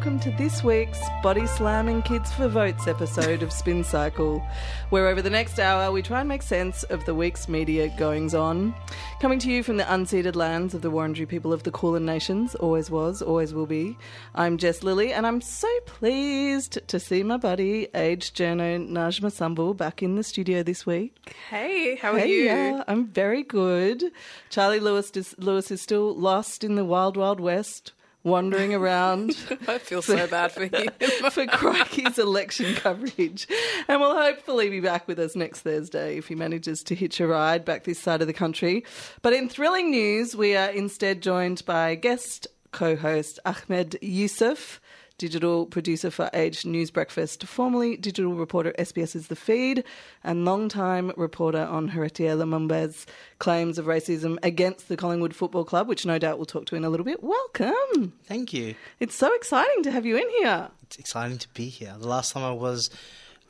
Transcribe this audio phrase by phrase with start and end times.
[0.00, 4.42] welcome to this week's Body Slamming Kids for Votes episode of Spin Cycle,
[4.88, 8.34] where over the next hour we try and make sense of the week's media goings
[8.34, 8.74] on.
[9.20, 12.54] Coming to you from the unceded lands of the Wurundjeri people of the Kulin Nations,
[12.54, 13.98] always was, always will be.
[14.34, 19.76] I'm Jess Lilley, and I'm so pleased to see my buddy, aged journo Najma Sambul,
[19.76, 21.30] back in the studio this week.
[21.50, 22.44] Hey, how are Hey, you?
[22.44, 24.02] yeah, I'm very good.
[24.48, 27.92] Charlie Lewis is, Lewis is still lost in the wild, wild west,
[28.22, 29.36] wandering around
[29.68, 30.90] I feel so bad for you.
[31.30, 33.46] for Crikey's election coverage.
[33.88, 37.26] And will hopefully be back with us next Thursday if he manages to hitch a
[37.26, 38.84] ride back this side of the country.
[39.22, 44.80] But in thrilling news, we are instead joined by guest co host Ahmed Yussuf.
[45.20, 49.84] Digital producer for Age News Breakfast, formerly digital reporter at SBS's The Feed,
[50.24, 53.04] and long-time reporter on Heritier Lumumba's
[53.38, 56.86] claims of racism against the Collingwood Football Club, which no doubt we'll talk to in
[56.86, 57.22] a little bit.
[57.22, 58.14] Welcome!
[58.24, 58.76] Thank you.
[58.98, 60.70] It's so exciting to have you in here.
[60.84, 61.94] It's exciting to be here.
[61.98, 62.88] The last time I was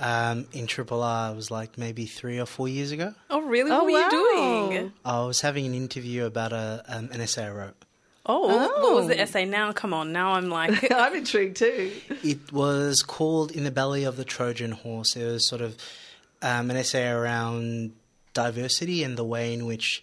[0.01, 3.15] um, in Triple R was like maybe three or four years ago.
[3.31, 3.71] Oh, really?
[3.71, 4.09] Oh, what were wow.
[4.11, 4.93] you doing?
[5.05, 7.77] I was having an interview about a, um, an essay I wrote.
[8.31, 9.23] Oh, what- what was the Oh.
[9.23, 9.45] essay?
[9.45, 10.12] Now, come on.
[10.12, 11.92] Now I'm like, I'm intrigued too.
[12.23, 15.17] It was called In the Belly of the Trojan Horse.
[15.17, 15.77] It was sort of
[16.42, 17.92] um, an essay around
[18.34, 20.03] diversity and the way in which,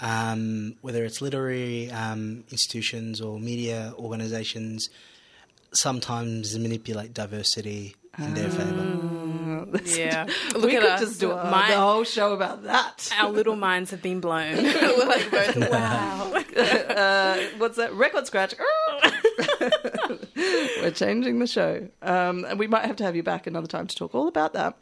[0.00, 4.88] um, whether it's literary um, institutions or media organizations,
[5.72, 8.48] sometimes manipulate diversity in their
[9.72, 9.98] favour.
[10.00, 10.26] yeah.
[10.54, 11.00] Look we at could us.
[11.00, 13.12] just do a, My- the whole show about that.
[13.20, 14.56] Our little minds have been blown.
[14.62, 16.32] We're like both, wow.
[16.56, 17.92] Uh, what's that?
[17.94, 18.54] Record scratch.
[20.36, 21.88] We're changing the show.
[22.02, 24.52] Um, and we might have to have you back another time to talk all about
[24.54, 24.76] that.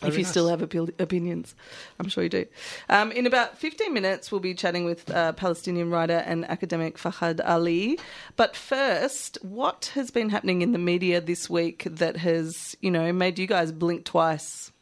[0.00, 1.54] That'd if be you still have opi- opinions,
[2.00, 2.46] I'm sure you do.
[2.88, 7.40] Um, in about 15 minutes, we'll be chatting with uh, Palestinian writer and academic Fahad
[7.44, 7.98] Ali.
[8.36, 13.12] But first, what has been happening in the media this week that has, you know,
[13.12, 14.72] made you guys blink twice?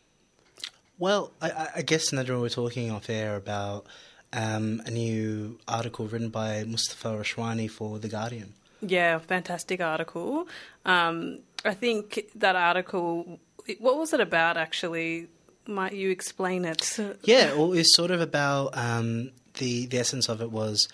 [0.98, 3.86] Well, I- I, I guess Najma, we're talking off air about
[4.32, 8.54] um, a new article written by Mostafa Rachwani for The Guardian.
[8.80, 10.48] Yeah, fantastic article.
[10.84, 13.38] Um, I think that article,
[13.78, 15.28] what was it about actually?
[15.66, 16.98] Might you explain it?
[17.22, 20.88] Yeah, well, it's sort of about um, the the essence of it was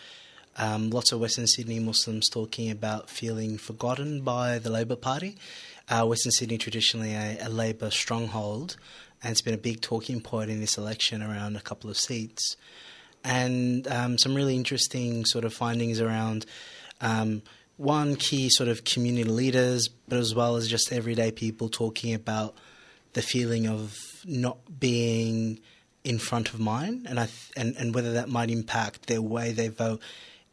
[0.56, 5.37] um, lots of Western Sydney Muslims talking about feeling forgotten by the Labor Party.
[5.89, 8.77] Uh, Western Sydney traditionally a, a Labor stronghold,
[9.23, 12.56] and it's been a big talking point in this election around a couple of seats,
[13.25, 16.45] and um, some really interesting sort of findings around.
[17.00, 17.43] Um,
[17.78, 22.55] one key sort of community leaders, but as well as just everyday people talking about
[23.15, 23.97] the feeling of
[24.27, 25.61] not being
[26.05, 29.53] in front of mine, and I th- and and whether that might impact their way
[29.53, 30.03] they vote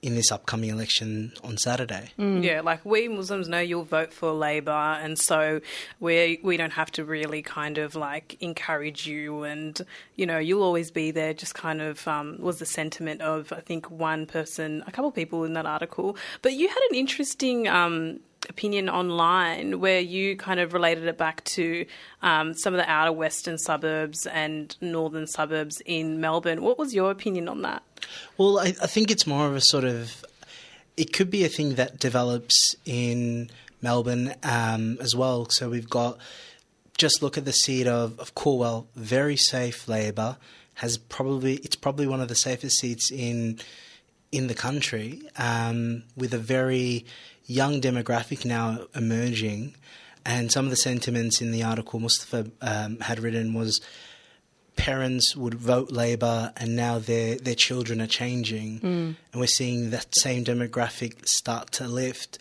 [0.05, 2.11] in this upcoming election on Saturday.
[2.17, 5.61] Yeah, like we Muslims know you'll vote for Labor, and so
[5.99, 9.81] we we don't have to really kind of like encourage you, and
[10.15, 11.33] you know you'll always be there.
[11.33, 15.15] Just kind of um, was the sentiment of I think one person, a couple of
[15.15, 16.15] people in that article.
[16.43, 17.67] But you had an interesting.
[17.67, 18.19] Um,
[18.49, 21.85] opinion online where you kind of related it back to
[22.21, 26.61] um, some of the outer western suburbs and northern suburbs in Melbourne.
[26.61, 27.83] What was your opinion on that?
[28.37, 30.25] Well, I, I think it's more of a sort of.
[30.97, 33.49] It could be a thing that develops in
[33.81, 35.47] Melbourne um, as well.
[35.49, 36.17] So we've got.
[36.97, 40.37] Just look at the seat of, of Calwell, very safe Labor,
[40.75, 43.59] has probably it's probably one of the safest seats in
[44.31, 47.05] in the country, um, with a very
[47.45, 49.75] young demographic now emerging.
[50.25, 53.79] And some of the sentiments in the article Mostafa um, had written was
[54.75, 58.79] parents would vote Labor, and now their their children are changing,
[59.31, 62.39] and we're seeing that same demographic start to lift.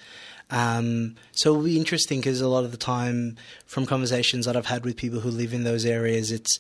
[0.51, 3.37] Um, so it'll be interesting because a lot of the time,
[3.67, 6.59] from conversations that I've had with people who live in those areas, it's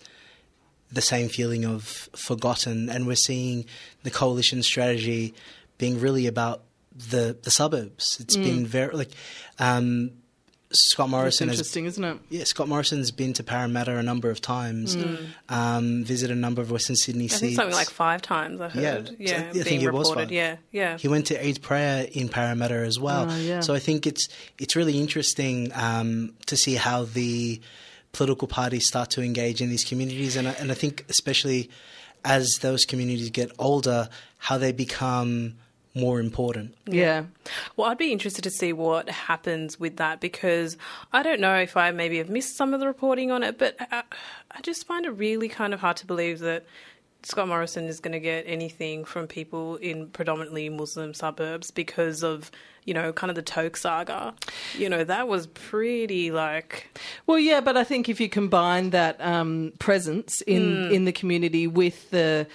[0.90, 3.64] the same feeling of forgotten, and we're seeing
[4.02, 5.35] the coalition strategy
[5.79, 6.62] being really about
[6.94, 8.19] the the suburbs.
[8.20, 9.11] It's been very like
[9.58, 10.11] um,
[10.76, 12.19] Scott Morrison has interesting, isn't it?
[12.31, 14.96] yeah, Scott Morrison's been to Parramatta a number of times,
[15.49, 17.41] um, visited a number of Western Sydney I seats.
[17.41, 18.61] think something like five times.
[18.61, 19.08] I Yeah, heard.
[19.08, 20.29] so Yeah, I being think it was reported.
[20.29, 20.32] five.
[20.32, 20.99] Yeah, yeah.
[20.99, 23.29] He went to Eid prayer in Parramatta as well.
[23.31, 23.61] Oh, yeah.
[23.61, 27.61] So I think it's it's really interesting um, to see how the
[28.12, 31.70] political parties start to engage in these communities, and I, and I think especially
[32.25, 34.08] as those communities get older,
[34.38, 35.55] how they become
[35.94, 36.75] more important.
[36.87, 37.25] Yeah.
[37.76, 40.76] Well, I'd be interested to see what happens with that because
[41.12, 43.76] I don't know if I maybe have missed some of the reporting on it, but
[43.93, 44.02] I,
[44.50, 46.64] I just find it really kind of hard to believe that
[47.23, 52.50] Scott Morrison is going to get anything from people in predominantly Muslim suburbs because of
[52.85, 54.35] you know kind of the Toke saga.
[54.76, 56.88] You know that was pretty like
[57.26, 61.67] Well, yeah, but I think if you combine that um, presence in in the community
[61.67, 62.47] with the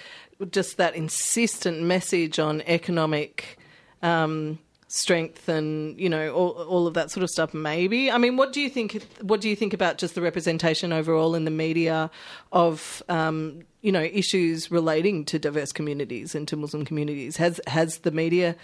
[0.51, 3.59] just that insistent message on economic
[4.01, 8.11] um, strength and you know all, all of that sort of stuff, maybe.
[8.11, 9.03] I mean, what do you think?
[9.21, 12.09] What do you think about just the representation overall in the media
[12.51, 17.37] of um, you know issues relating to diverse communities and to Muslim communities?
[17.37, 18.55] Has has the media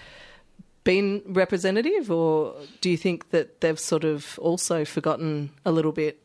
[0.83, 6.23] been representative, or do you think that they've sort of also forgotten a little bit?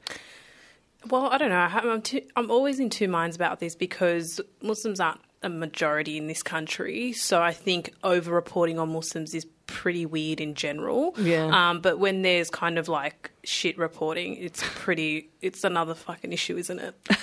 [1.08, 1.56] Well, I don't know.
[1.56, 6.26] I'm, two, I'm always in two minds about this because Muslims aren't a majority in
[6.26, 7.12] this country.
[7.12, 11.14] So I think over reporting on Muslims is pretty weird in general.
[11.18, 11.46] Yeah.
[11.70, 16.56] Um, but when there's kind of like shit reporting, it's pretty, it's another fucking issue,
[16.56, 16.94] isn't it?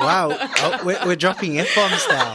[0.00, 2.34] Wow, oh, we're, we're dropping f bombs now.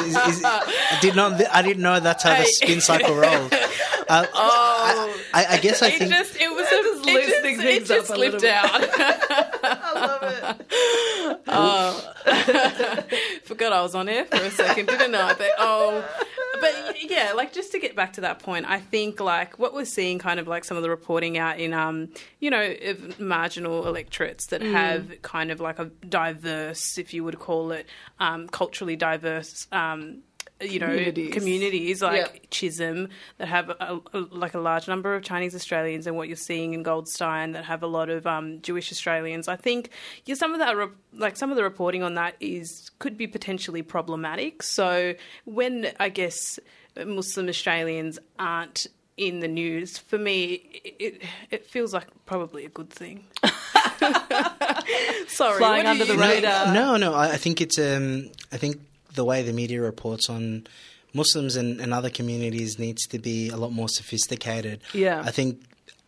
[0.00, 1.38] Is- is- is- I did not.
[1.54, 3.52] I didn't know that's how the spin cycle rolled.
[4.10, 7.42] Uh, I, I, I guess I It think just, it was a, just it just,
[7.42, 8.70] things it just up a slipped out.
[8.72, 10.66] I love it.
[11.60, 12.12] Oh,
[13.44, 14.86] forgot I was on air for a second.
[14.86, 15.14] Didn't.
[15.14, 16.04] I think, oh,
[16.60, 19.84] but yeah, like just to get back to that point, I think like what we're
[19.84, 22.08] seeing, kind of like some of the reporting out in, um,
[22.40, 22.74] you know,
[23.18, 27.86] marginal electorates that have kind of like a diverse, if you would call it,
[28.20, 29.66] um, culturally diverse.
[29.72, 30.22] Um,
[30.60, 31.32] you know, Communities.
[31.34, 32.40] communities, like Yeah.
[32.50, 33.08] Chisholm
[33.38, 36.74] that have a, a, like a large number of Chinese Australians, and what you're seeing
[36.74, 39.46] in Goldstein that have a lot of um, Jewish Australians.
[39.48, 39.90] I think
[40.24, 43.26] yeah, some of that, re- like some of the reporting on that, is could be
[43.26, 44.62] potentially problematic.
[44.62, 45.14] So
[45.44, 46.58] when I guess
[47.06, 50.54] Muslim Australians aren't in the news, for me,
[50.98, 53.26] it it feels like probably a good thing.
[55.28, 56.72] Sorry, Flying under you the radar.
[56.72, 57.14] No, no.
[57.14, 57.78] I, I think it's.
[57.78, 58.80] Um, I think
[59.18, 60.64] the way the media reports on
[61.12, 64.80] Muslims and, and other communities needs to be a lot more sophisticated.
[64.94, 65.22] Yeah.
[65.26, 65.60] I think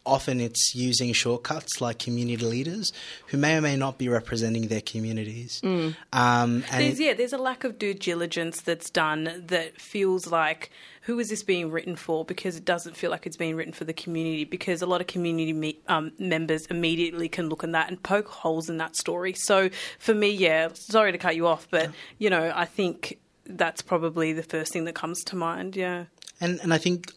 [0.06, 2.92] often it's using shortcuts like community leaders
[3.28, 5.60] who may or may not be representing their communities.
[5.62, 10.70] Um, and There's, yeah, there's a lack of due diligence that's done that feels like
[11.02, 12.24] who is this being written for?
[12.24, 14.44] Because it doesn't feel like it's being written for the community.
[14.44, 18.28] Because a lot of community me- um, members immediately can look in that and poke
[18.28, 19.34] holes in that story.
[19.34, 23.82] So for me, yeah, sorry to cut you off, but you know, I think that's
[23.82, 25.76] probably the first thing that comes to mind.
[25.76, 26.04] Yeah.
[26.40, 27.12] And and I think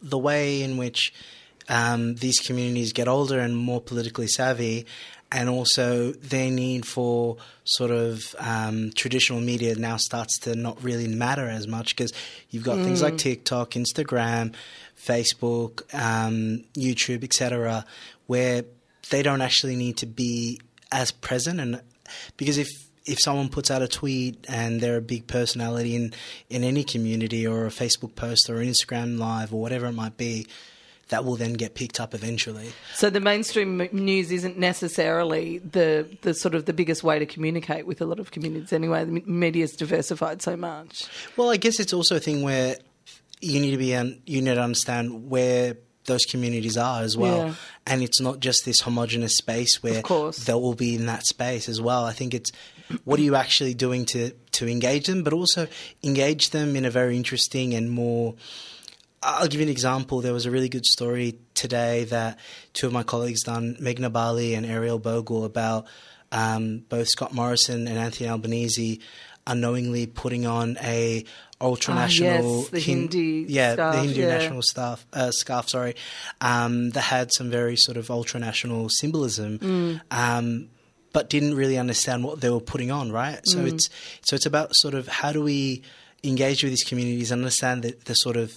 [0.00, 1.12] the way in which
[1.68, 4.86] um, these communities get older and more politically savvy,
[5.30, 11.06] and also their need for sort of um, traditional media now starts to not really
[11.06, 12.12] matter as much because
[12.50, 14.54] you've got things like TikTok, Instagram,
[14.98, 17.84] Facebook, um, YouTube, etc.,
[18.26, 18.64] where
[19.10, 20.60] they don't actually need to be
[20.90, 21.82] as present and
[22.38, 22.68] because if
[23.08, 26.12] if someone puts out a tweet and they're a big personality in,
[26.50, 30.18] in any community or a Facebook post or an Instagram live or whatever it might
[30.18, 30.46] be,
[31.08, 32.70] that will then get picked up eventually.
[32.94, 37.86] So the mainstream news isn't necessarily the the sort of the biggest way to communicate
[37.86, 39.04] with a lot of communities anyway.
[39.04, 41.06] The media's diversified so much.
[41.36, 42.76] Well, I guess it's also a thing where
[43.40, 45.76] you need to be un- you need to understand where
[46.06, 47.54] those communities are as well, Yeah.
[47.86, 50.00] and it's not just this homogenous space where
[50.46, 52.04] they'll all be in that space as well.
[52.06, 52.50] I think it's
[53.04, 55.68] what are you actually doing to to engage them, but also
[56.02, 58.34] engage them in a very interesting and more.
[59.22, 60.20] I'll give you an example.
[60.20, 62.38] There was a really good story today that
[62.72, 65.86] two of my colleagues done, Meghna Bali and Ariel Bogle, about
[66.30, 69.00] um, both Scott Morrison and Anthony Albanese
[69.46, 71.24] unknowingly putting on a
[71.60, 72.86] ultra national Ah, yes,
[73.48, 74.28] yeah scarf, the Hindu yeah.
[74.28, 75.94] national staff uh, scarf sorry
[76.42, 80.00] um, that had some very sort of ultra national symbolism Mm.
[80.10, 80.68] um,
[81.14, 83.72] but didn't really understand what they were putting on right so Mm.
[83.72, 83.88] it's
[84.20, 85.82] so it's about sort of how do we
[86.22, 88.54] engage with these communities and understand the, the sort of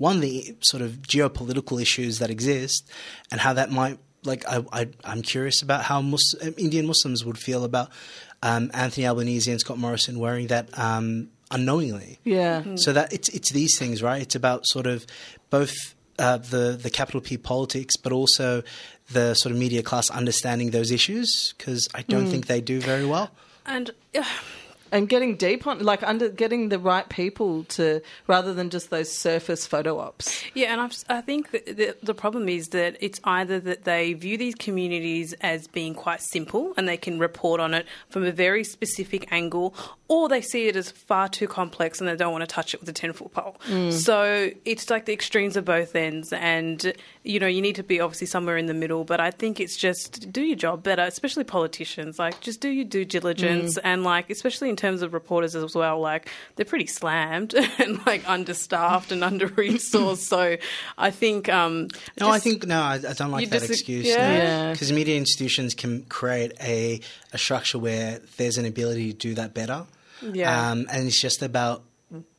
[0.00, 2.90] one the sort of geopolitical issues that exist
[3.30, 7.38] and how that might like I, I I'm curious about how Mus- Indian Muslims would
[7.38, 7.90] feel about
[8.42, 12.18] um, Anthony Albanese and Scott Morrison wearing that um, unknowingly.
[12.24, 12.76] Yeah.
[12.76, 14.22] So that it's it's these things, right?
[14.22, 15.06] It's about sort of
[15.50, 15.74] both
[16.18, 18.62] uh, the the capital P politics, but also
[19.12, 23.04] the sort of media class understanding those issues because I don't think they do very
[23.04, 23.30] well.
[23.66, 24.24] And uh,
[24.92, 29.10] and getting deep on like under getting the right people to rather than just those
[29.10, 30.42] surface photo ops.
[30.54, 34.36] Yeah, and I've, I think the, the problem is that it's either that they view
[34.36, 38.64] these communities as being quite simple and they can report on it from a very
[38.64, 39.74] specific angle,
[40.08, 42.80] or they see it as far too complex and they don't want to touch it
[42.80, 43.56] with a 10 foot pole.
[43.66, 43.92] Mm.
[43.92, 46.32] So it's like the extremes of both ends.
[46.32, 46.92] And
[47.22, 49.04] you know, you need to be obviously somewhere in the middle.
[49.04, 52.18] But I think it's just do your job better, especially politicians.
[52.18, 53.80] Like, just do your due diligence, Mm.
[53.84, 56.00] and like, especially in terms of reporters as well.
[56.00, 60.18] Like, they're pretty slammed and like understaffed and under resourced.
[60.28, 60.56] so
[60.96, 61.48] I think.
[61.50, 64.06] Um, No, I think no, I, I don't like that dis- excuse.
[64.06, 64.32] yeah?
[64.32, 64.72] Yeah.
[64.72, 67.00] because media institutions can create a
[67.32, 69.84] a structure where there's an ability to do that better.
[70.22, 70.70] Yeah.
[70.70, 71.82] um, and it's just about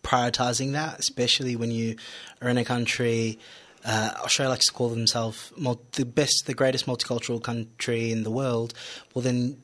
[0.04, 1.96] prioritizing that, especially when you
[2.42, 3.40] are in a country.
[3.84, 5.52] Uh, Australia likes to call themselves
[5.94, 8.74] the best, the greatest multicultural country in the world.
[9.14, 9.58] Well, then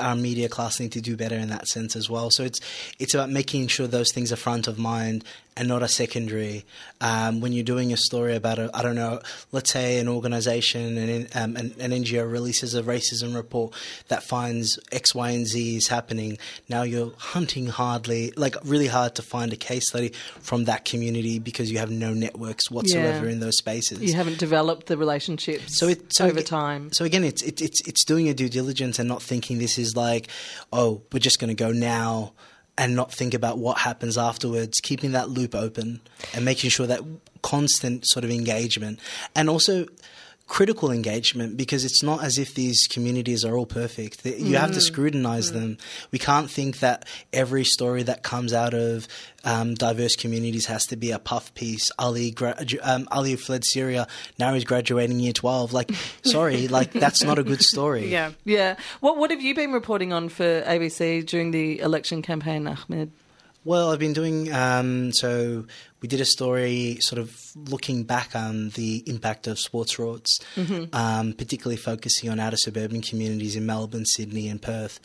[0.00, 2.30] our media class need to do better in that sense as well.
[2.30, 2.60] So it's
[2.98, 5.24] it's about making sure those things are front of mind
[5.56, 6.64] and not a secondary.
[7.00, 10.96] Um, when you're doing a story about a, I don't know, let's say an organisation
[10.96, 13.74] and um, an, an NGO releases a racism report
[14.08, 16.38] that finds X, Y, and Z is happening.
[16.68, 21.38] Now you're hunting hardly, like really hard to find a case study from that community
[21.38, 23.32] because you have no networks whatsoever Yeah.
[23.32, 24.00] in those spaces.
[24.00, 26.92] You haven't developed the relationships So it so over aga- time.
[26.92, 29.96] So again, it's it, it's it's doing a due diligence and not thinking this is
[29.96, 30.28] like,
[30.72, 32.32] oh, we're just going to go now
[32.78, 34.80] and not think about what happens afterwards.
[34.80, 36.00] Keeping that loop open
[36.34, 37.00] and making sure that
[37.42, 39.00] constant sort of engagement
[39.34, 39.86] and also
[40.52, 44.22] critical engagement because it's not as if these communities are all perfect.
[44.26, 45.78] You have to scrutinize them.
[46.10, 49.08] We can't think that every story that comes out of
[49.44, 51.90] um, diverse communities has to be a puff piece.
[51.98, 54.06] Ali, gra- um, Ali fled Syria.
[54.38, 55.72] Now he's graduating year twelve.
[55.72, 55.90] Like,
[56.22, 58.08] sorry, like that's not a good story.
[58.12, 58.32] yeah.
[58.44, 58.76] Yeah.
[59.00, 63.10] What What have you been reporting on for ABC during the election campaign, Ahmed?
[63.64, 65.66] Well, I've been doing um, so.
[66.00, 70.40] We did a story, sort of looking back on the impact of sports rorts,
[70.92, 74.98] um, particularly focusing on outer suburban communities in Melbourne, Sydney, and Perth,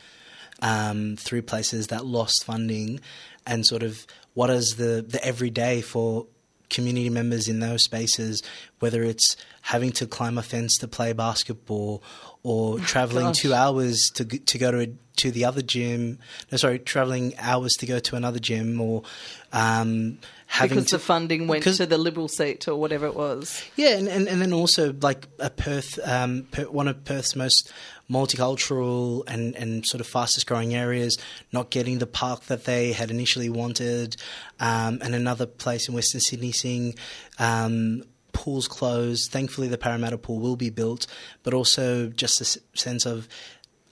[0.60, 3.00] um, three places that lost funding,
[3.46, 6.26] and sort of what is the the everyday for
[6.72, 8.42] community members in those spaces,
[8.80, 12.04] whether it's having to climb a fence to play basketball
[12.48, 13.40] or traveling gosh.
[13.40, 14.88] two hours to to go to a,
[15.18, 16.20] to the other gym.
[16.50, 19.04] No, sorry, traveling hours to go to another gym or
[19.52, 23.62] um, having Because to, the funding went to the Liberal seat or whatever it was.
[23.76, 27.72] yeah, and, and, and then also like a Perth, um, one of Perth's most
[28.10, 31.18] multicultural and, and sort of fastest growing areas,
[31.52, 34.16] not getting the park that they had initially wanted,
[34.62, 36.96] um, and another place in Western Sydney seeing
[37.40, 38.04] um,
[38.38, 39.32] pools closed.
[39.32, 41.08] Thankfully, the Parramatta pool will be built,
[41.44, 43.28] but also just a s- sense of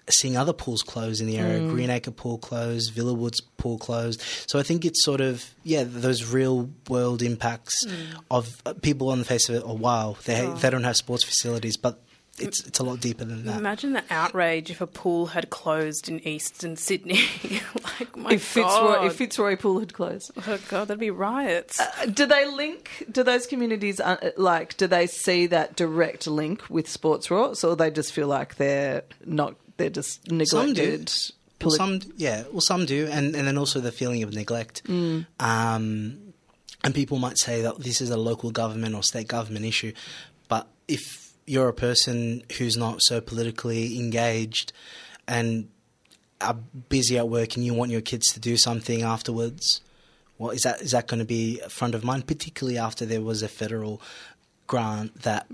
[0.07, 1.67] seeing other pools close in the area.
[1.67, 4.21] Greenacre pool closed, Villawood's pool closed.
[4.47, 7.85] So I think it's sort of yeah those real world impacts
[8.29, 9.63] of uh, people on the face of it.
[9.65, 11.99] Oh wow, they they don't have sports facilities, but
[12.39, 13.58] it's it's a lot deeper than that.
[13.58, 17.22] Imagine the outrage if a pool had closed in Eastern Sydney.
[18.00, 19.06] like, my if Fitzroy, God.
[19.06, 20.32] if Fitzroy Pool had closed.
[20.48, 21.80] oh, God, there'd be riots.
[21.80, 23.06] Uh, Do they link?
[23.12, 24.75] Do those communities uh, like?
[24.77, 29.04] Do they see that direct link with sports rorts, or they just feel like they're
[29.25, 29.56] not?
[29.77, 30.82] They're just Some do.
[30.82, 31.12] neglected.
[31.62, 34.82] Well, Polit- some yeah, well some do, and and then also the feeling of neglect.
[34.89, 35.24] Um,
[36.84, 39.94] and people might say that this is a local government or state government issue,
[40.48, 44.73] but if you're a person who's not so politically engaged
[45.27, 45.69] and
[46.41, 46.55] are
[46.89, 49.81] busy at work and you want your kids to do something afterwards,
[50.37, 52.27] well, is that is that going to be a front of mind?
[52.27, 54.01] Particularly after there was a federal
[54.67, 55.47] grant that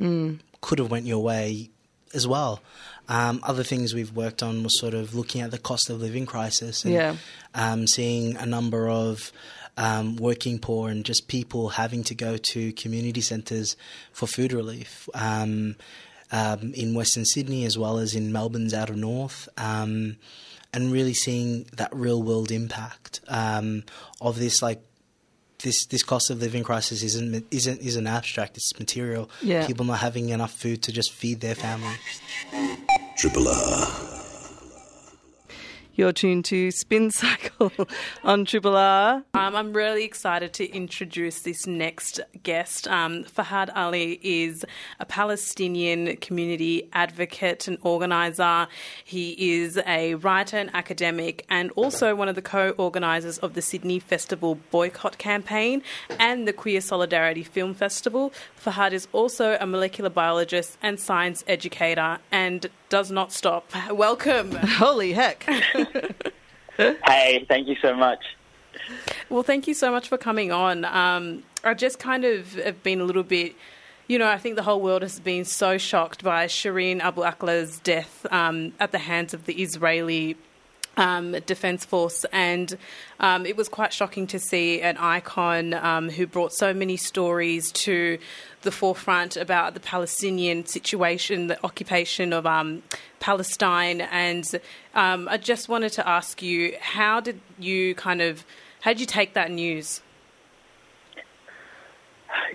[0.62, 1.69] could have went your way
[2.13, 2.62] as well.
[3.10, 6.25] Um, other things we've worked on was sort of looking at the cost of living
[6.25, 7.15] crisis and Yeah.
[7.53, 9.31] um, seeing a number of
[9.78, 13.75] um, working poor and just people having to go to community centres
[14.12, 15.75] for food relief um,
[16.32, 19.50] um, in Western Sydney as well as in Melbourne's outer north.
[19.58, 20.18] Um,
[20.74, 23.84] and really seeing that real world impact um,
[24.22, 24.82] of this, like
[25.63, 28.58] this, this cost of living crisis isn't isn't isn't abstract.
[28.58, 29.30] It's material.
[29.42, 29.68] Yeah.
[29.68, 31.96] People not having enough food to just feed their family.
[33.18, 34.21] Triple R.
[35.93, 37.69] You're tuned to Spin Cycle
[38.24, 39.24] on Triple R.
[39.33, 42.88] Um, I'm really excited to introduce this next guest.
[42.88, 44.65] Um, Fahad Ali is
[45.01, 48.69] a Palestinian community advocate and organizer.
[49.03, 53.62] He is a writer and academic, and also one of the co organizers of the
[53.62, 55.83] Sydney Festival Boycott Campaign
[56.19, 58.31] and the Queer Solidarity Film Festival.
[58.63, 63.71] Fahad is also a molecular biologist and science educator and does not stop.
[63.89, 64.51] Welcome.
[64.55, 65.43] Holy heck!
[66.77, 68.19] Hey, thank you so much.
[69.29, 70.83] Well, thank you so much for coming on.
[70.86, 73.55] Um, I just kind of have been a little bit,
[74.07, 77.79] you know, I think the whole world has been so shocked by Shireen Abu Akleh's
[77.79, 80.36] death um, at the hands of the Israeli
[80.98, 82.77] um, Defence Force, and
[83.19, 87.71] um, it was quite shocking to see an icon um, who brought so many stories
[87.71, 88.17] to
[88.62, 92.83] the forefront about the Palestinian situation, the occupation of um,
[93.19, 94.60] Palestine, and
[94.93, 98.45] um, I just wanted to ask you, how did you kind of,
[98.81, 100.01] how did you take that news?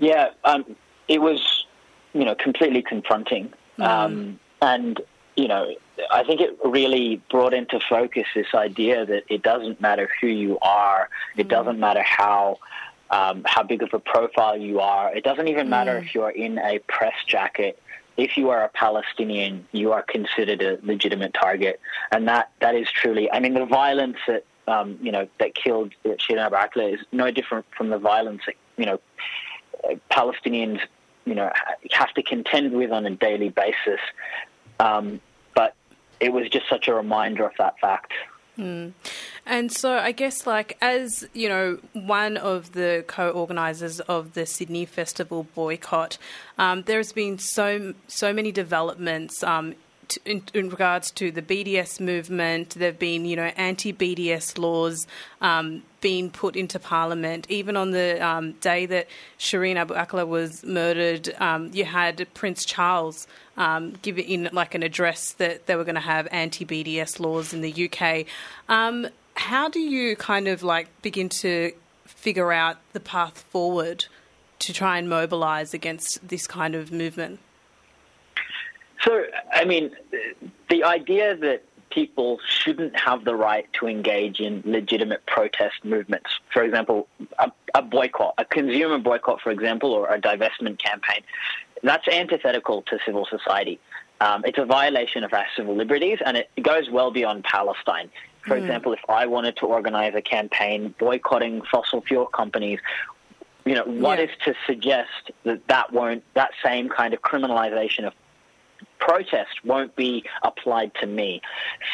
[0.01, 0.77] Yeah, um,
[1.09, 1.67] it was,
[2.13, 5.01] you know, completely confronting, um, and
[5.37, 5.75] you know,
[6.11, 10.59] I think it really brought into focus this idea that it doesn't matter who you
[10.61, 12.59] are, it doesn't matter how
[13.11, 16.31] um, how big of a profile you are, it doesn't even matter if you are
[16.31, 17.81] in a press jacket.
[18.17, 22.91] If you are a Palestinian, you are considered a legitimate target, and that that is
[22.91, 23.31] truly.
[23.31, 27.31] I mean, the violence that um, you know that killed Shireen Abu Akleh is no
[27.31, 29.01] different from the violence that you know
[30.11, 30.81] Palestinians
[31.27, 31.53] you know
[31.93, 34.01] have to contend with on a daily basis.
[34.81, 35.21] Um,
[36.21, 38.13] it was just such a reminder of that fact.
[39.45, 44.87] And so I guess, like, as you know, one of the co-organisers of the Sydney
[44.87, 46.19] Festival boycott,
[46.59, 49.43] um, there's been so so many developments.
[49.43, 49.75] Um,
[50.25, 55.07] in, in regards to the BDS movement, there have been, you know, anti-BDS laws
[55.41, 57.47] um, being put into Parliament.
[57.49, 59.09] Even on the um, day that
[59.39, 64.83] Shireen Abu Akleh was murdered, um, you had Prince Charles um, give in like an
[64.83, 68.27] address that they were going to have anti-BDS laws in the UK.
[68.69, 71.73] Um, how do you kind of like begin to
[72.05, 74.07] figure out the path forward
[74.59, 77.41] to try and mobilise against this kind of movement?
[79.07, 79.91] So, I mean,
[80.69, 86.63] the idea that people shouldn't have the right to engage in legitimate protest movements, for
[86.63, 87.07] example,
[87.39, 91.21] a, a boycott, a consumer boycott, for example, or a divestment campaign,
[91.83, 93.79] that's antithetical to civil society.
[94.21, 98.11] Um, it's a violation of our civil liberties, and it goes well beyond Palestine.
[98.47, 102.79] For example, if I wanted to organize a campaign boycotting fossil fuel companies,
[103.65, 104.27] you know, what Yeah.
[104.27, 108.15] is to suggest that that won't, that same kind of criminalization of
[108.99, 111.41] protest won't be applied to me?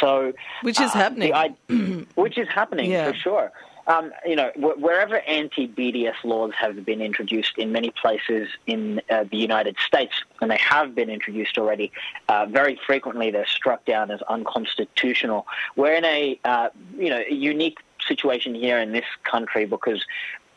[0.00, 0.32] So,
[0.62, 1.32] Which is uh, happening.
[1.34, 1.54] I-
[2.14, 3.10] which is happening Yeah.
[3.10, 3.52] for sure.
[3.88, 9.24] Um, you know, wh- wherever anti-BDS laws have been introduced in many places in uh,
[9.28, 11.90] the United States, and they have been introduced already,
[12.28, 15.46] uh, very frequently they're struck down as unconstitutional.
[15.74, 20.04] We're in a uh, you know a unique situation here in this country because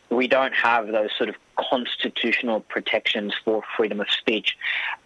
[0.10, 4.58] we don't have those sort of constitutional protections for freedom of speech.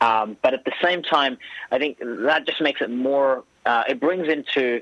[0.02, 1.38] Um, but at the same time,
[1.72, 3.44] I think that just makes it more.
[3.66, 4.82] Uh, it brings into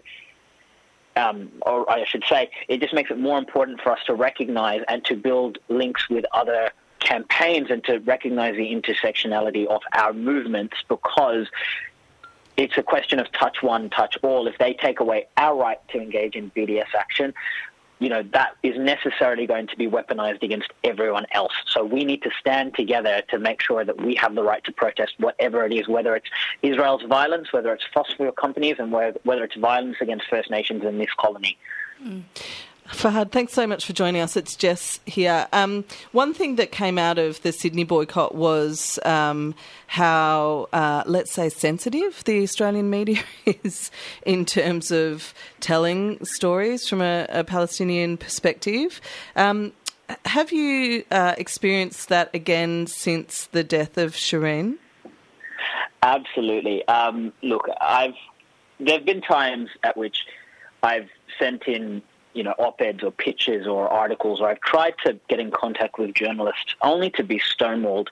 [1.17, 4.83] um, or I should say, it just makes it more important for us to recognize
[4.87, 10.75] and to build links with other campaigns and to recognize the intersectionality of our movements
[10.87, 11.47] because
[12.55, 14.47] it's a question of touch one, touch all.
[14.47, 17.33] If they take away our right to engage in BDS action,
[17.99, 21.53] you know, that is necessarily going to be weaponized against everyone else.
[21.65, 24.71] So we need to stand together to make sure that we have the right to
[24.71, 26.27] protest whatever it is, whether it's
[26.61, 30.97] Israel's violence, whether it's fossil fuel companies, and whether, it's violence against First Nations in
[30.97, 31.57] this colony.
[32.03, 32.23] Mm.
[32.91, 34.37] Fahad, thanks so much for joining us.
[34.37, 35.47] It's Jess here.
[35.51, 39.55] Um, one thing that came out of the Sydney boycott was um,
[39.87, 43.91] how, uh, let's say, sensitive the Australian media is
[44.25, 49.01] in terms of telling stories from a, a Palestinian perspective.
[49.35, 49.73] Um,
[50.25, 54.77] have you uh, experienced that again since the death of Shireen?
[56.01, 56.87] Absolutely.
[56.87, 58.15] Um, look, I've
[58.79, 60.19] there have been times at which
[60.83, 62.01] I've sent in,
[62.37, 66.13] you know, op-eds or pictures or articles, or I've tried to get in contact with
[66.13, 68.07] journalists, only to be stonewalled.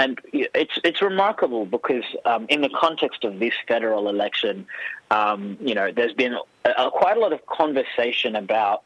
[0.00, 4.66] And it's it's remarkable because um, in the context of this federal election,
[5.10, 8.82] um, you know, there's been a, a, quite a lot of conversation about.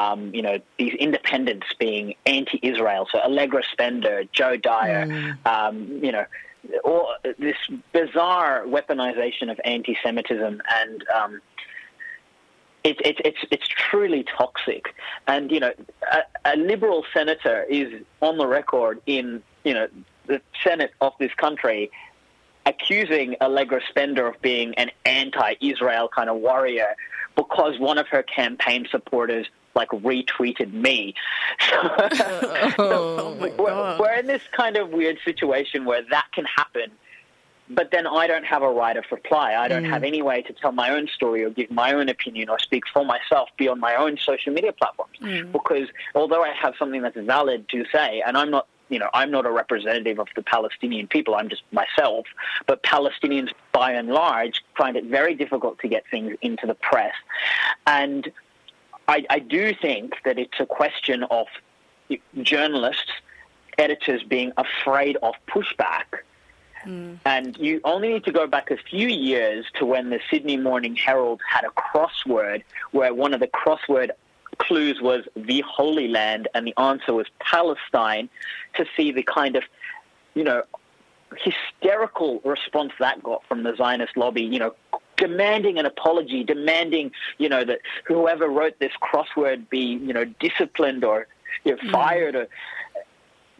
[0.00, 3.08] Um, you know, these independents being anti-Israel.
[3.10, 5.04] So Allegra Spender, Joe Dyer,
[5.46, 6.26] um, you know,
[6.84, 7.06] or
[7.38, 7.56] this
[7.92, 11.40] bizarre weaponization of anti-Semitism and um,
[12.84, 14.94] it's it's it's it's truly toxic.
[15.26, 15.72] And you know,
[16.10, 19.88] a, a liberal senator is on the record in you know
[20.26, 21.90] the Senate of this country
[22.66, 26.94] accusing Allegra Spender of being an anti-Israel kind of warrior
[27.34, 31.14] because one of her campaign supporters like retweeted me.
[32.78, 36.90] Oh my we're, we're in this kind of weird situation where that can happen,
[37.70, 39.54] but then I don't have a right of reply.
[39.54, 40.06] I don't have mm.
[40.08, 43.04] any way to tell my own story or give my own opinion or speak for
[43.04, 45.16] myself beyond my own social media platforms.
[45.20, 45.52] Mm.
[45.52, 49.30] Because although I have something that's valid to say, and I'm not you know, I'm
[49.30, 51.34] not a representative of the Palestinian people.
[51.34, 52.24] I'm just myself.
[52.66, 57.12] But Palestinians, by and large, find it very difficult to get things into the press,
[57.86, 58.30] and
[59.08, 61.46] I, I do think that it's a question of
[62.42, 63.10] journalists,
[63.78, 66.04] editors being afraid of pushback.
[67.24, 70.96] And you only need to go back a few years to when the Sydney Morning
[70.96, 74.10] Herald had a crossword where one of the crossword
[74.58, 78.28] clues was the Holy Land and the answer was Palestine
[78.74, 79.64] to see the kind of,
[80.34, 80.62] you know,
[81.36, 84.74] hysterical response that got from the Zionist lobby, you know,
[85.16, 91.04] demanding an apology, demanding, you know, that whoever wrote this crossword be, you know, disciplined
[91.04, 91.26] or
[91.64, 91.90] you know, mm.
[91.90, 92.48] fired or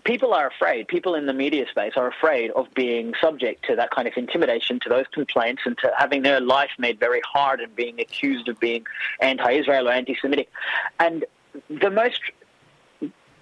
[0.08, 0.88] people are afraid.
[0.88, 4.80] People in the media space are afraid of being subject to that kind of intimidation,
[4.80, 8.58] to those complaints, and to having their life made very hard and being accused of
[8.58, 8.86] being
[9.20, 10.48] anti-Israel or anti-Semitic.
[10.98, 11.26] And
[11.68, 12.20] the most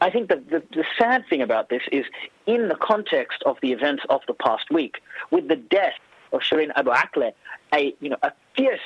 [0.01, 2.05] I think the, the, the, sad thing about this is
[2.47, 4.97] in the context of the events of the past week,
[5.31, 5.95] with the death
[6.33, 7.33] of Shireen Abu Akleh,
[7.73, 8.81] a you know a fierce,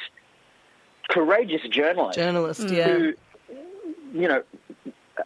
[1.09, 2.89] courageous journalist, Journalist, yeah.
[2.89, 3.15] who
[4.13, 4.43] you know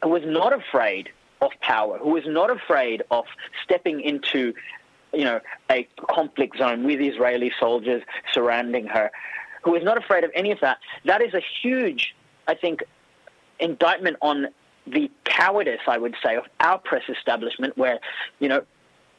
[0.05, 1.11] was not afraid
[1.45, 3.25] of power, who is not afraid of
[3.63, 4.55] stepping into
[5.13, 8.03] you know a conflict zone with Israeli soldiers
[8.33, 9.11] surrounding her,
[9.63, 10.79] who is not afraid of any of that.
[11.05, 12.15] That is a huge,
[12.49, 12.83] I think,
[13.61, 14.49] indictment on
[14.87, 17.99] the cowardice, I would say, of our press establishment, where,
[18.39, 18.65] you know,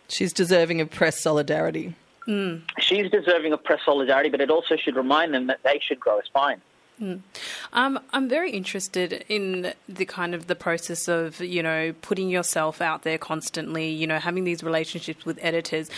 [0.07, 1.95] She's deserving of press solidarity.
[2.25, 2.57] Hmm.
[2.79, 6.19] she's deserving of press solidarity, but it also should remind them that they should grow
[6.19, 6.59] a spine.
[7.01, 12.81] Um, I'm very interested in the kind of the process of you know putting yourself
[12.81, 15.89] out there constantly, you know having these relationships with editors.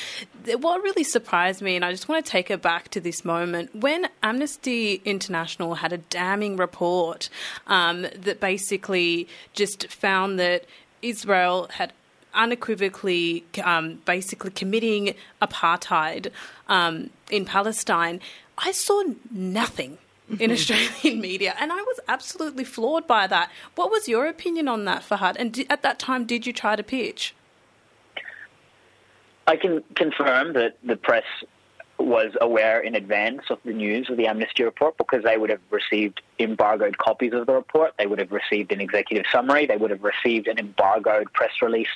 [0.60, 3.76] What really surprised me, and I just want to take it back to this moment
[3.76, 7.30] when Amnesty International had a damning report
[7.68, 10.66] um, that basically just found that
[11.04, 11.94] Israel had
[12.34, 16.32] unequivocally um, basically committing apartheid
[16.68, 18.20] um, in Palestine.
[18.58, 20.00] I saw nothing
[20.40, 23.52] in Australian media, and I was absolutely floored by that.
[23.76, 25.36] What was your opinion on that, Fahad?
[25.38, 27.34] And di- at that time, did you try to pitch?
[29.48, 31.24] I can confirm that the press
[32.00, 35.62] was aware in advance of the news of the Amnesty report because they would have
[35.72, 37.94] received embargoed copies of the report.
[37.98, 39.66] They would have received an executive summary.
[39.66, 41.90] They would have received an embargoed press release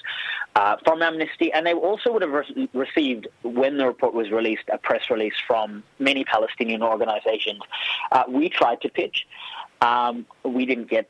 [0.55, 1.53] uh, from Amnesty.
[1.53, 5.35] And they also would have re- received, when the report was released, a press release
[5.45, 7.61] from many Palestinian organizations.
[8.11, 9.27] Uh, we tried to pitch.
[9.81, 11.07] Um, we didn't get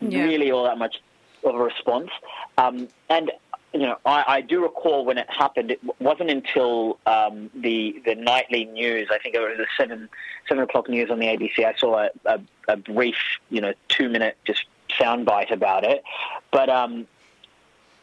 [0.00, 0.24] Yeah.
[0.24, 1.02] really all that much
[1.44, 2.10] of a response.
[2.56, 3.30] Um, and
[3.74, 5.72] you know, I, I do recall when it happened.
[5.72, 9.08] It wasn't until um, the the nightly news.
[9.10, 10.08] I think it was the seven
[10.48, 11.64] seven o'clock news on the ABC.
[11.64, 13.16] I saw a, a, a brief,
[13.50, 14.64] you know, two minute just
[14.98, 16.04] soundbite about it.
[16.52, 17.08] But um,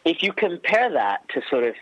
[0.03, 1.75] if you compare that to sort of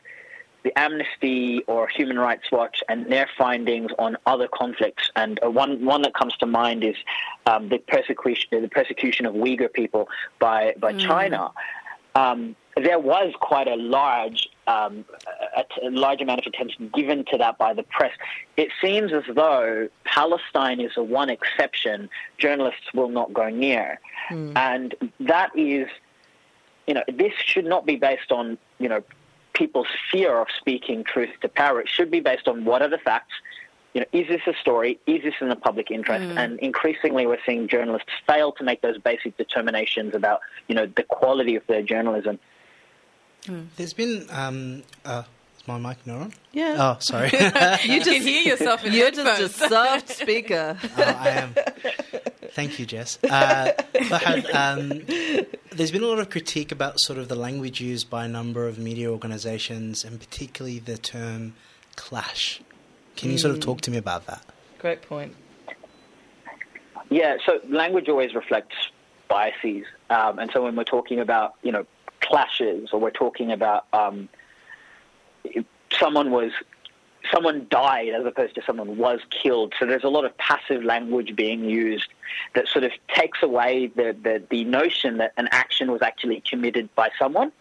[0.62, 5.84] the Amnesty or Human Rights Watch and their findings on other conflicts, and uh, one
[5.84, 6.96] one that comes to mind is
[7.48, 11.52] um, the persecution the persecution of Uyghur people by by China.
[12.14, 15.06] Um, there was quite a large um,
[15.56, 18.12] a, a large amount of attention given to that by the press.
[18.58, 24.00] It seems as though Palestine is the one exception journalists will not go near,
[24.56, 25.88] and that is
[26.90, 29.04] you know, this should not be based on, you know,
[29.54, 31.80] people's fear of speaking truth to power.
[31.80, 33.36] It should be based on what are the facts.
[33.94, 35.00] You know, is this a story?
[35.06, 36.24] Is this in the public interest?
[36.36, 41.04] And increasingly, we're seeing journalists fail to make those basic determinations about, you know, the
[41.04, 42.40] quality of their journalism.
[43.78, 44.28] There's been.
[44.30, 45.24] Um, uh,
[45.60, 46.34] is my mic not on?
[46.54, 46.76] Yeah.
[46.78, 47.30] Oh, sorry.
[47.84, 50.78] You You can hear yourself in You're just a soft speaker.
[50.98, 51.56] Oh, I am.
[52.52, 53.20] Thank you, Jess.
[53.24, 55.02] Uh, Fahad, um,
[55.72, 58.68] there's been a lot of critique about sort of the language used by a number
[58.68, 61.54] of media organisations, and particularly the term
[61.96, 62.62] clash.
[63.16, 64.44] Can you sort of talk to me about that?
[64.80, 65.36] Great point.
[67.10, 68.76] Yeah, so language always reflects
[69.28, 71.86] biases, um, and so when we're talking about you know
[72.22, 74.30] clashes or we're talking about um,
[76.00, 76.52] someone was
[77.34, 81.36] someone died as opposed to someone was killed, so there's a lot of passive language
[81.36, 82.08] being used
[82.56, 86.90] that sort of takes away the the, the notion that an action was actually committed
[86.96, 87.52] by someone.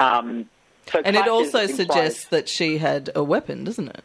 [0.00, 0.48] Um,
[0.92, 4.04] so And it also implies- suggests that she had a weapon, doesn't it?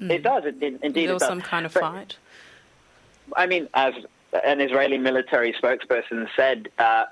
[0.00, 1.28] it does it, it, indeed There it was does.
[1.28, 2.16] some kind of But- fight.
[3.36, 3.92] I mean, as
[4.44, 7.04] an Israeli military spokesperson said, uh,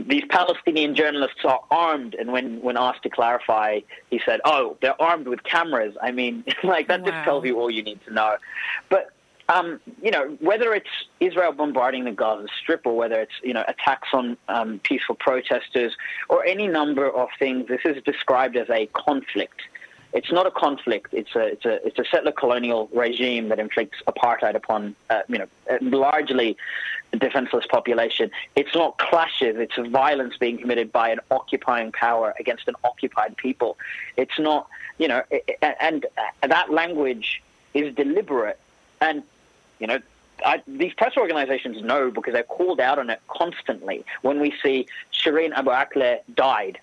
[0.00, 2.14] these Palestinian journalists are armed.
[2.14, 3.80] And when, when asked to clarify,
[4.10, 5.96] he said, oh, they're armed with cameras.
[6.02, 7.10] I mean, like, that Wow.
[7.10, 8.36] just tells you all you need to know.
[8.88, 9.10] But
[9.48, 10.88] um, you know, whether it's
[11.20, 15.94] Israel bombarding the Gaza Strip or whether it's, you know, attacks on um, peaceful protesters
[16.30, 19.60] or any number of things, this is described as a conflict.
[20.14, 21.12] It's not a conflict.
[21.12, 25.38] It's a, it's a, it's a settler colonial regime that inflicts apartheid upon, uh, you
[25.38, 25.46] know,
[25.82, 26.56] largely
[27.18, 28.30] defenseless population.
[28.56, 29.56] It's not clashes.
[29.56, 33.76] It's violence being committed by an occupying power against an occupied people.
[34.16, 35.22] It's not, you know,
[35.80, 36.06] and
[36.42, 38.58] that language is deliberate.
[39.00, 39.22] And
[39.80, 40.00] you know,
[40.44, 44.86] I, these press organizations know because they're called out on it constantly when we see
[45.12, 46.78] Shireen Abu Akleh died,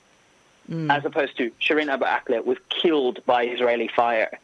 [0.70, 0.92] mm.
[0.96, 4.38] as opposed to Shireen Abu Akleh was killed by Israeli fire.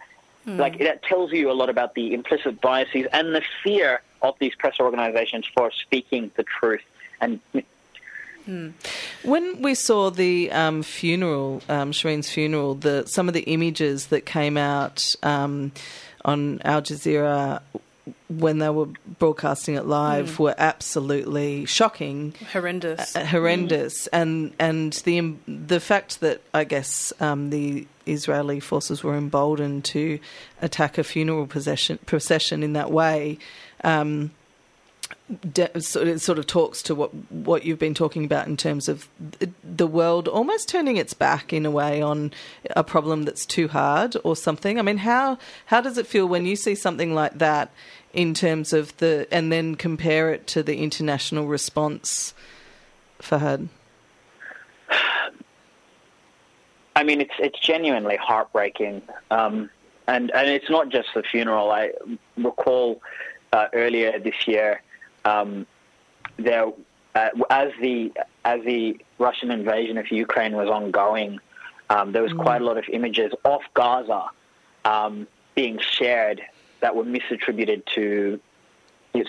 [0.46, 0.58] Mm.
[0.58, 4.56] Like, that tells you a lot about the implicit biases and the fear of these
[4.56, 6.84] press organizations for speaking the truth.
[7.20, 7.40] And
[8.46, 8.70] Hmm.
[9.24, 14.26] When we saw the um, funeral, um, Shireen's funeral, the some of the images that
[14.26, 15.74] came out um,
[16.24, 17.62] on Al Jazeera
[18.30, 18.88] when they were
[19.20, 20.40] broadcasting it live mm.
[20.40, 24.10] were absolutely shocking, horrendous, uh, horrendous, mm.
[24.14, 30.20] and and the the fact that I guess um, the Israeli forces were emboldened to
[30.62, 33.40] attack a funeral procession procession in that way.
[33.84, 34.32] Um,
[35.54, 38.88] de- sort of, sort of talks to what what you've been talking about in terms
[38.88, 39.08] of
[39.64, 42.32] the world almost turning its back in a way on
[42.76, 44.80] a problem that's too hard or something.
[44.80, 45.38] I mean, how
[45.68, 47.72] how does it feel when you see something like that
[48.14, 52.34] in terms of the and then compare it to the international response,
[53.22, 53.68] Fahad?
[56.96, 59.70] I mean, it's it's genuinely heartbreaking, um,
[60.08, 61.70] and and it's not just the funeral.
[61.70, 61.92] I
[62.38, 63.02] recall
[63.58, 64.82] uh, earlier this year
[65.26, 65.66] um,
[66.38, 66.68] there,
[67.16, 68.12] uh, as the
[68.46, 71.40] as the Russian invasion of Ukraine was ongoing,
[71.90, 72.44] um, there was mm.
[72.46, 74.24] quite a lot of images off Gaza
[74.86, 76.42] um, being shared
[76.82, 78.40] that were misattributed to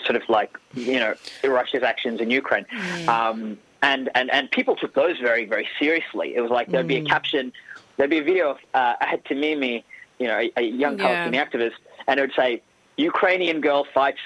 [0.05, 2.65] sort of like you know Russia's actions in Ukraine.
[2.71, 3.07] Mm.
[3.07, 6.35] Um, and, and, and people took those very, very seriously.
[6.35, 7.07] It was like there'd be a mm.
[7.07, 7.53] caption,
[7.95, 9.83] there'd be a video of uh, Ahed Tamimi,
[10.19, 11.05] you know, a, a young yeah.
[11.05, 12.61] Palestinian activist, and it would say,
[12.99, 14.19] Ukrainian girl fights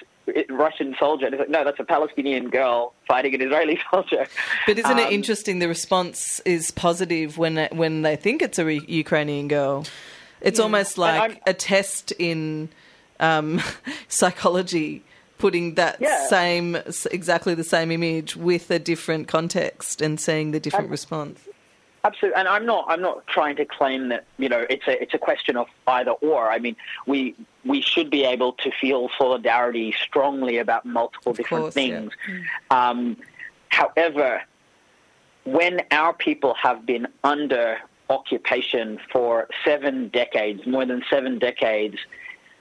[0.49, 1.25] Russian soldier.
[1.25, 4.25] And it's like, no, that's a Palestinian girl fighting an Israeli soldier.
[4.65, 5.59] But isn't um, it interesting?
[5.59, 9.85] The response is positive when when they think it's a Ukrainian girl.
[10.41, 10.63] It's yeah.
[10.63, 12.69] almost like a test in
[13.19, 13.61] um,
[14.07, 15.03] psychology,
[15.37, 16.27] putting that yeah.
[16.27, 16.77] same
[17.11, 21.39] exactly the same image with a different context and seeing the different response.
[22.05, 22.85] Absolutely, and I'm not.
[22.89, 26.11] I'm not trying to claim that you know it's a it's a question of either
[26.11, 26.51] or.
[26.51, 26.75] I mean,
[27.07, 32.11] we we should be able to feel solidarity strongly about multiple of different course, things.
[32.27, 32.89] Yeah.
[32.89, 33.17] Um,
[33.69, 34.41] however,
[35.45, 37.77] when our people have been under
[38.09, 41.97] occupation for seven decades, more than seven decades,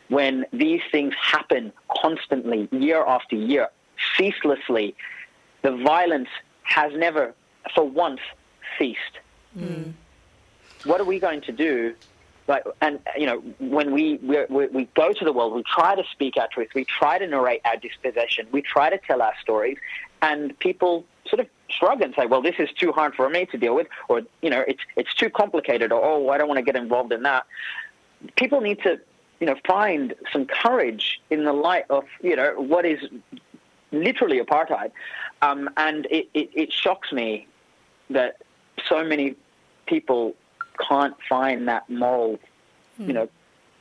[0.08, 3.70] when these things happen constantly, year after year,
[4.16, 4.94] ceaselessly,
[5.62, 6.28] the violence
[6.62, 7.34] has never,
[7.74, 8.20] for once,
[8.78, 9.18] ceased.
[9.56, 9.92] Mm.
[10.84, 11.94] What are we going to do?
[12.48, 16.02] Like, and you know, when we, we we go to the world, we try to
[16.10, 19.78] speak our truth, we try to narrate our dispossession, we try to tell our stories,
[20.22, 23.56] and people sort of shrug and say, "Well, this is too hard for me to
[23.56, 26.64] deal with," or you know, it's it's too complicated, or "Oh, I don't want to
[26.64, 27.46] get involved in that."
[28.36, 29.00] People need to,
[29.38, 33.00] you know, find some courage in the light of you know what is
[33.92, 34.90] literally apartheid,
[35.42, 37.46] um, and it, it, it shocks me
[38.10, 38.38] that
[38.88, 39.36] so many
[39.92, 40.34] people
[40.88, 42.38] can't find that moral, mm.
[42.98, 43.12] you hmm.
[43.12, 43.28] know,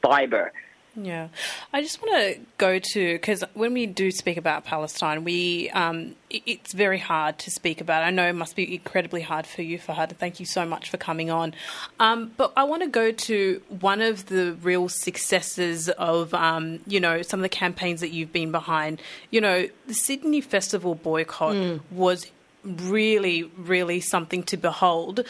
[0.02, 0.52] fiber.
[0.94, 1.30] Yeah,
[1.72, 6.16] I just want to go to because when we do speak about Palestine, we um,
[6.30, 8.04] it's very hard to speak about.
[8.04, 10.18] I know it must be incredibly hard for you, Fahad.
[10.18, 11.54] Thank you so much for coming on.
[12.02, 17.00] Um, but I want to go to one of the real successes of um, you
[17.00, 19.02] know some of the campaigns that you've been behind.
[19.30, 21.80] You know, the Sydney Festival boycott mm.
[21.90, 22.30] was
[22.64, 25.26] really, really something to behold.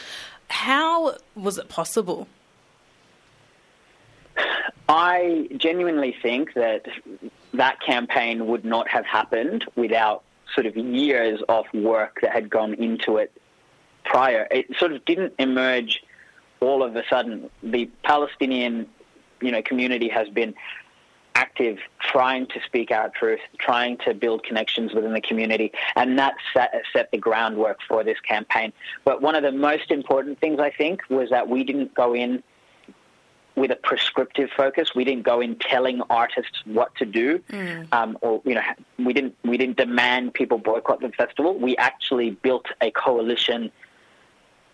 [0.52, 2.28] How was it possible?
[4.86, 6.86] I genuinely think that
[7.54, 10.22] that campaign would not have happened without
[10.54, 13.32] sort of years of work that had gone into it
[14.04, 14.46] prior.
[14.50, 16.04] It sort of didn't emerge
[16.60, 17.48] all of a sudden.
[17.62, 18.86] The Palestinian,
[19.40, 20.54] you know, community has been
[21.34, 26.34] active, trying to speak our truth, trying to build connections within the community, and that
[26.52, 28.72] set, set the groundwork for this campaign.
[29.04, 32.42] But one of the most important things, I think, was that we didn't go in
[33.54, 34.94] with a prescriptive focus.
[34.94, 37.86] We didn't go in telling artists what to do, mm.
[37.92, 38.62] um, or you know,
[38.98, 41.58] we didn't we didn't demand people boycott the festival.
[41.58, 43.70] We actually built a coalition,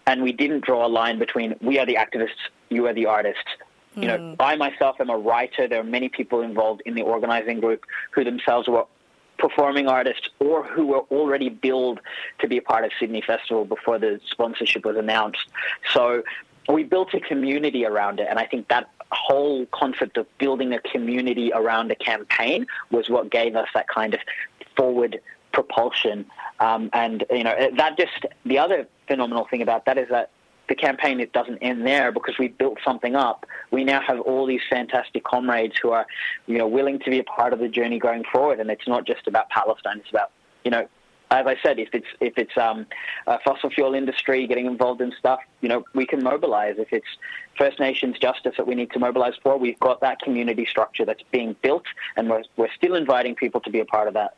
[0.07, 3.49] and we didn't draw a line between we are the activists, you are the artists
[4.03, 5.69] You know, I myself am a writer.
[5.69, 8.85] There are many people involved in the organizing group who themselves were
[9.39, 12.01] performing artists or who were already billed
[12.41, 15.47] to be a part of Sydney Festival before the sponsorship was announced.
[15.93, 16.23] So
[16.69, 20.81] we built a community around it, and I think that whole concept of building a
[20.81, 24.21] community around a campaign was what gave us that kind of
[24.77, 25.21] forward
[25.53, 26.27] propulsion.
[26.61, 30.31] Um, and you know that just the other phenomenal thing about that is that
[30.69, 33.47] the campaign it doesn't end there because we built something up.
[33.71, 36.07] We now have all these fantastic comrades who are,
[36.47, 38.61] you know, willing to be a part of the journey going forward.
[38.61, 40.31] And it's not just about Palestine; it's about,
[40.65, 40.89] you know,
[41.31, 42.87] as I said, if it's if it's um,
[43.27, 46.77] a fossil fuel industry getting involved in stuff, you know, we can mobilize.
[46.79, 47.07] If it's
[47.57, 51.23] First Nations justice that we need to mobilize for, we've got that community structure that's
[51.31, 51.85] being built,
[52.17, 54.37] and we're we're still inviting people to be a part of that.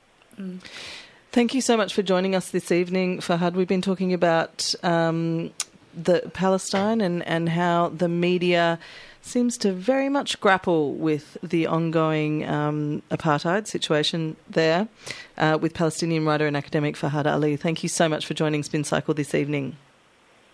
[1.33, 3.53] Thank you so much for joining us this evening, Fahad.
[3.53, 5.53] We've been talking about um,
[5.95, 8.79] the Palestine and, and how the media
[9.23, 14.89] seems to very much grapple with the ongoing um, apartheid situation there
[15.37, 17.57] uh, with Palestinian writer and academic Fahad Ali.
[17.57, 19.77] Thank you so much for joining Spin Cycle this evening.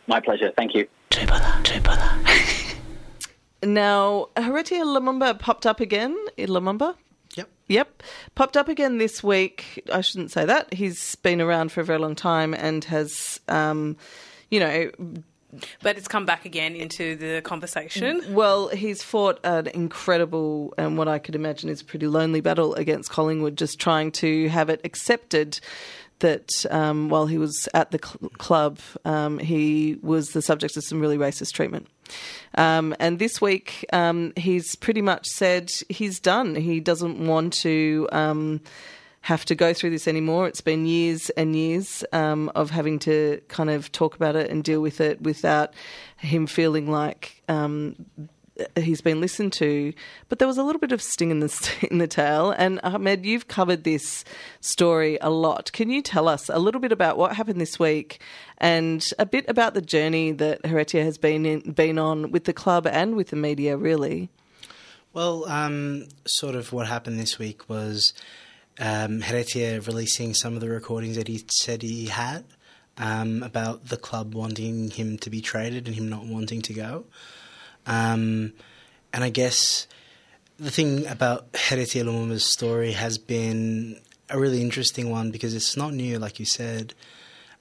[0.06, 0.52] My pleasure.
[0.56, 0.86] Thank you.
[3.62, 6.94] Now, Heritier Lumumba popped up again in Lumumba.
[7.34, 7.48] Yep.
[7.68, 8.02] Yep.
[8.34, 9.82] Popped up again this week.
[9.92, 10.72] I shouldn't say that.
[10.72, 13.96] He's been around for a very long time and has, um,
[14.50, 14.90] you know,
[15.82, 18.20] But it's come back again into the conversation.
[18.34, 22.74] well, he's fought an incredible and what I could imagine is a pretty lonely battle
[22.74, 25.58] against Collingwood, just trying to have it accepted
[26.20, 30.82] that um, while he was at the cl- club, um, he was the subject of
[30.84, 31.88] some really racist treatment.
[32.56, 36.54] Um, and this week, um, he's pretty much said he's done.
[36.54, 38.60] He doesn't want to um,
[39.26, 40.46] have to go through this anymore.
[40.46, 44.62] It's been years and years um, of having to kind of talk about it and
[44.62, 45.74] deal with it without
[46.16, 47.96] him feeling like um,
[48.76, 49.92] he's been listened to.
[50.28, 52.52] But there was a little bit of sting in the in the tail.
[52.56, 54.24] And Ahmed, you've covered this
[54.60, 55.72] story a lot.
[55.72, 58.20] Can you tell us a little bit about what happened this week
[58.58, 62.52] and a bit about the journey that Heritier has been in, been on with the
[62.52, 64.30] club and with the media, really?
[65.12, 68.12] Well, um, sort of what happened this week was
[68.78, 72.44] um, Heritier releasing some of the recordings that he said he had
[72.98, 77.04] um, about the club wanting him to be traded and him not wanting to go.
[77.86, 78.52] Um,
[79.12, 79.86] and I guess
[80.58, 85.92] the thing about Heritier Lumumba's story has been a really interesting one because it's not
[85.92, 86.94] new, like you said.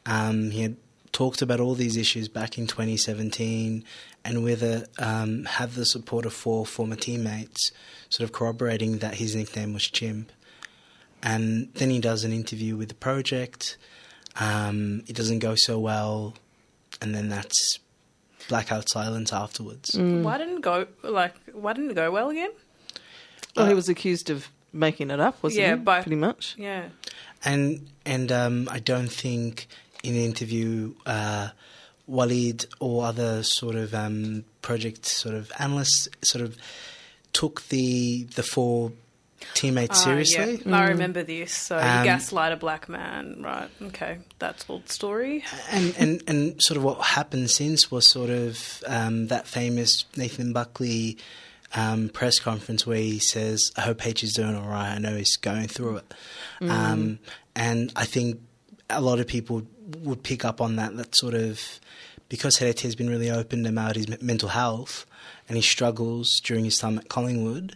[0.06, 0.78] Um, he had
[1.12, 3.84] talked about all these issues back in 2017
[4.26, 7.72] and it um, had the support of four former teammates
[8.10, 10.32] sort of corroborating that his nickname was Chimp.
[11.26, 13.78] And then he does an interview with the project.
[14.40, 16.36] Um, it doesn't go so well,
[17.02, 17.80] and then that's
[18.48, 19.98] blackout silence afterwards.
[19.98, 21.34] Why didn't it go like?
[21.54, 22.52] Why didn't it go well again?
[23.56, 25.82] Well, he was accused of making it up, wasn't Yeah, he?
[25.82, 26.56] by- Pretty much.
[26.58, 26.90] Yeah.
[27.44, 29.68] And and um, I don't think
[30.04, 31.50] in the interview uh,
[32.10, 36.56] Waleed or other sort of um, project sort of analysts sort of
[37.34, 38.92] took the the four
[39.54, 40.62] teammates Ah, seriously.
[40.66, 40.78] yeah.
[40.78, 41.54] I remember this.
[41.54, 43.70] So Um, you gaslight a black man, right?
[43.82, 45.44] Okay, that's old story.
[45.72, 50.54] And, and and sort of what happened since was sort of um, that famous Nathan
[50.54, 51.18] Buckley
[51.76, 54.92] um, press conference where he says, "I hope H is doing all right.
[54.96, 56.14] I know he's going through it."
[56.62, 57.20] Um,
[57.56, 58.40] and I think
[58.90, 59.64] a lot of people
[60.04, 60.96] would pick up on that.
[60.98, 61.60] That sort of
[62.30, 65.06] because Heritier has been really open about his mental health
[65.48, 67.76] and his struggles during his time at Collingwood.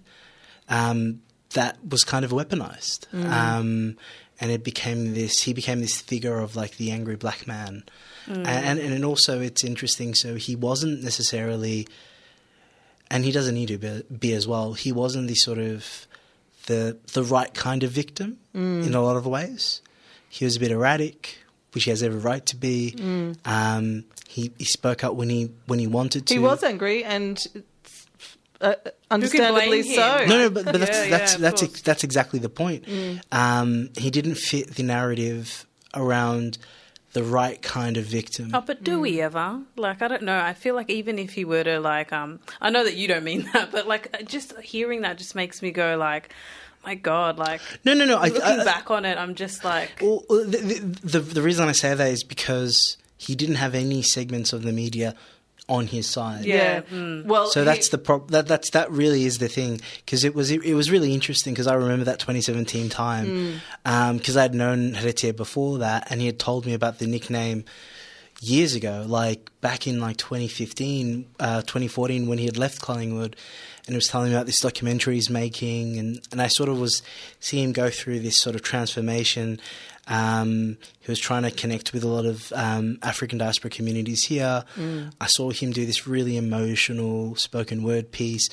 [0.69, 1.21] Um,
[1.53, 3.07] that was kind of weaponized.
[3.13, 3.97] Um,
[4.41, 7.83] and it became this, he became this figure of like the angry black man.
[8.27, 11.87] And, and, and also it's interesting, so he wasn't necessarily,
[13.09, 16.05] and he doesn't need to be, be as well, he wasn't the sort of,
[16.67, 19.81] the, the right kind of victim in a lot of ways.
[20.29, 21.39] He was a bit erratic,
[21.73, 22.93] which he has every right to be.
[23.45, 26.33] Um, he, he spoke up when he when he wanted to.
[26.35, 27.43] He was angry and
[28.61, 28.75] uh,
[29.09, 30.25] understandably so.
[30.25, 32.85] No, no, but, but that's Yeah, that's yeah, of that's ex- that's exactly the point.
[33.31, 36.57] Um, he didn't fit the narrative around
[37.13, 38.51] the right kind of victim.
[38.53, 39.61] Oh, but do we ever?
[39.75, 40.39] Like, I don't know.
[40.39, 43.23] I feel like even if he were to, like, um, I know that you don't
[43.23, 46.33] mean that, but like, just hearing that just makes me go, like,
[46.85, 48.17] my God, like, No, no, no.
[48.17, 51.67] I, looking I, back on it, I'm just like, Well, the, the, the, the reason
[51.67, 55.15] I say that is because he didn't have any segments of the media
[55.69, 56.43] on his side.
[56.45, 56.55] Yeah.
[56.55, 56.81] Yeah.
[56.81, 57.25] Mm.
[57.25, 60.35] Well, So he- that's the prob- that that's that really is the thing because it
[60.35, 63.59] was it, it was really interesting because I remember that 2017 time mm.
[63.85, 67.07] um, because I had known Heritier before that and he had told me about the
[67.07, 67.63] nickname
[68.41, 73.35] years ago, like back in like 2015, uh, 2014, when he had left Collingwood,
[73.85, 76.79] and he was telling me about this documentary he's making, and, and I sort of
[76.79, 77.01] was
[77.39, 79.59] seeing him go through this sort of transformation.
[80.09, 84.65] Um, he was trying to connect with a lot of um, African diaspora communities here.
[85.21, 88.49] I saw him do this really emotional spoken word piece,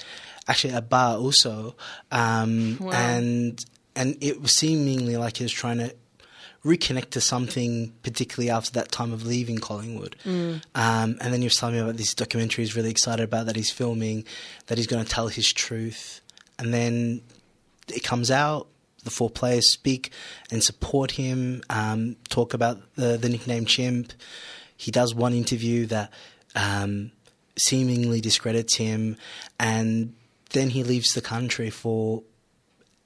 [0.47, 1.75] actually at bar also,
[2.13, 3.65] um, and
[3.97, 5.95] and it was seemingly like he was trying to
[6.65, 10.17] reconnect to something, particularly after that time of leaving Collingwood.
[10.75, 13.57] Um, and then he was telling me about this documentary he's really excited about that
[13.57, 14.25] he's filming,
[14.67, 16.21] that he's going to tell his truth.
[16.59, 17.23] And then
[17.89, 18.67] it comes out,
[19.07, 20.13] the four players speak
[20.51, 24.13] and support him, um, talk about the, the nickname Chimp.
[24.77, 26.13] He does one interview that
[26.55, 27.13] um,
[27.57, 29.17] seemingly discredits him,
[29.59, 30.13] and
[30.51, 32.23] then he leaves the country for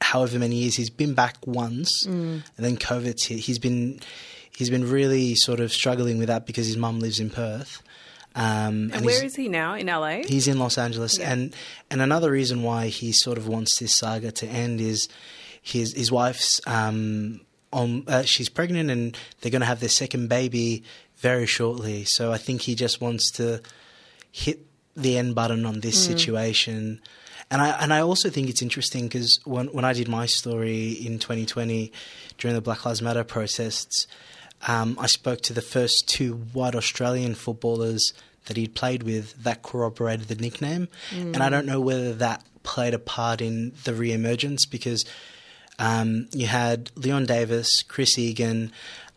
[0.01, 0.75] however many years.
[0.75, 3.39] He's been back once, and then COVID's hit.
[3.41, 4.01] He's been
[4.57, 7.83] he's been really sort of struggling with that because his mum lives in Perth.
[8.35, 9.75] Um, And where is he now?
[9.75, 10.23] In LA?
[10.27, 11.55] He's in Los Angeles, and
[11.91, 15.09] and another reason why he sort of wants this saga to end is
[15.63, 17.41] his his wife's um
[17.73, 20.83] on uh, she's pregnant and they're going to have their second baby
[21.17, 22.05] very shortly.
[22.05, 23.63] So I think he just wants to
[24.33, 27.01] hit the end button on this situation.
[27.51, 30.93] And I and I also think it's interesting because when when I did my story
[30.93, 31.93] in 2020
[32.39, 34.07] during the Black Lives Matter protests,
[34.69, 38.13] um, I spoke to the first two white Australian footballers
[38.47, 40.89] that he'd played with that corroborated the nickname,
[41.35, 45.05] and I don't know whether that played a part in the re-emergence because
[45.81, 48.71] um, you had Leon Davis, Chris Egan,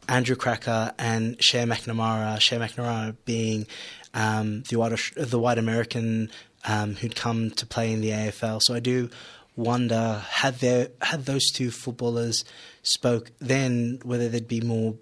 [0.07, 2.39] Andrew Krakouer, and Shea McNamara.
[2.39, 3.67] Shea McNamara being
[4.13, 6.31] um, the white the white American
[6.65, 8.61] um, who'd come to play in the AFL.
[8.63, 9.09] So I do
[9.55, 12.43] wonder had there had those two footballers
[12.81, 14.95] spoke then whether there'd be more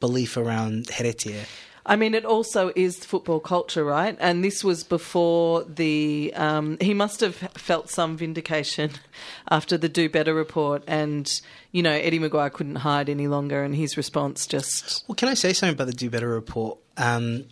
[0.00, 1.46] belief around Heritier.
[1.86, 4.16] I mean, it also is football culture, right?
[4.20, 6.32] And this was before the.
[6.36, 8.92] Um, he must have felt some vindication
[9.50, 11.30] after the Do Better report, and
[11.72, 15.04] you know Eddie McGuire couldn't hide any longer, and his response just.
[15.08, 16.78] Well, can I say something about the Do Better report?
[16.96, 17.46] Um,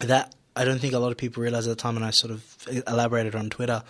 [0.00, 2.32] that I don't think a lot of people realize at the time, and I sort
[2.32, 2.56] of
[2.86, 3.82] elaborated on Twitter.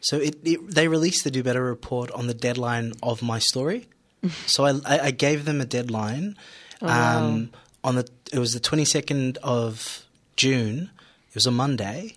[0.00, 3.88] So it, it they released the Do Better report on the deadline of my story.
[4.46, 6.36] so I, I, I gave them a deadline.
[6.80, 7.50] um,
[7.88, 10.04] On the it was the twenty second of
[10.36, 10.90] June.
[11.30, 12.16] It was a Monday.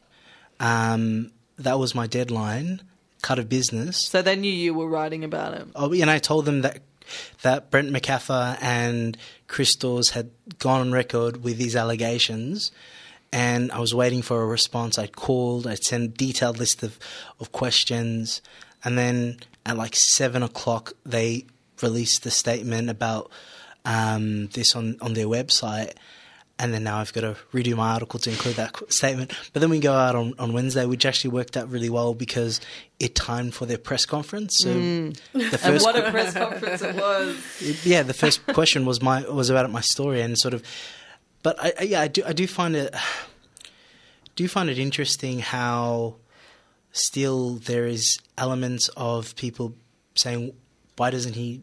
[0.59, 2.81] Um, that was my deadline.
[3.21, 4.09] Cut of business.
[4.09, 5.67] So they knew you were writing about it.
[5.73, 6.81] Oh, and I told them that
[7.41, 9.17] that Brent Macaffer and
[9.47, 12.73] Chris Dawes had gone on record with these allegations,
[13.31, 14.99] and I was waiting for a response.
[14.99, 16.99] I called, I sent a detailed list of,
[17.39, 18.41] of questions,
[18.83, 21.45] and then at like seven o'clock they
[21.81, 23.31] released the statement about
[23.85, 25.93] um, this on on their website.
[26.59, 29.33] And then now I've got to redo my article to include that statement.
[29.51, 32.61] But then we go out on, on Wednesday, which actually worked out really well because
[32.99, 34.57] it timed for their press conference.
[34.59, 37.83] So the And first what a press conference it was.
[37.83, 40.61] yeah, the first question was my was about my story and sort of,
[41.41, 42.93] but I, I yeah I do I do find it
[44.35, 46.17] do find it interesting how
[46.91, 49.73] still there is elements of people
[50.13, 50.53] saying
[50.97, 51.61] why doesn't he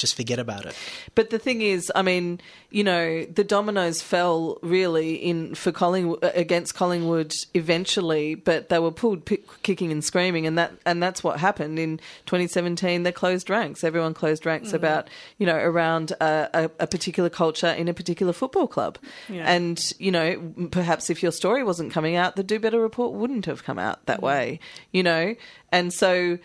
[0.00, 0.74] just forget about it?
[1.14, 2.40] But the thing is, I mean,
[2.70, 8.78] you know, the dominoes fell really in for Collingwood uh, against Collingwood eventually, but they
[8.78, 13.02] were pulled pick, kicking and screaming, and that and that's what happened in 2017.
[13.02, 13.84] They closed ranks.
[13.84, 14.74] Everyone closed ranks mm.
[14.74, 18.98] about you know around a, a, a particular culture in a particular football club,
[19.28, 19.50] Yeah.
[19.50, 23.46] and you know perhaps if your story wasn't coming out, the Do Better report wouldn't
[23.46, 24.24] have come out that mm.
[24.24, 24.60] way,
[24.92, 25.34] you know,
[25.70, 26.38] and so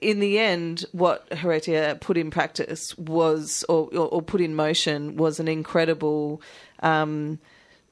[0.00, 5.16] in the end, what Heritier put in practice was, or, or, or put in motion,
[5.16, 6.40] was an incredible,
[6.80, 7.38] um,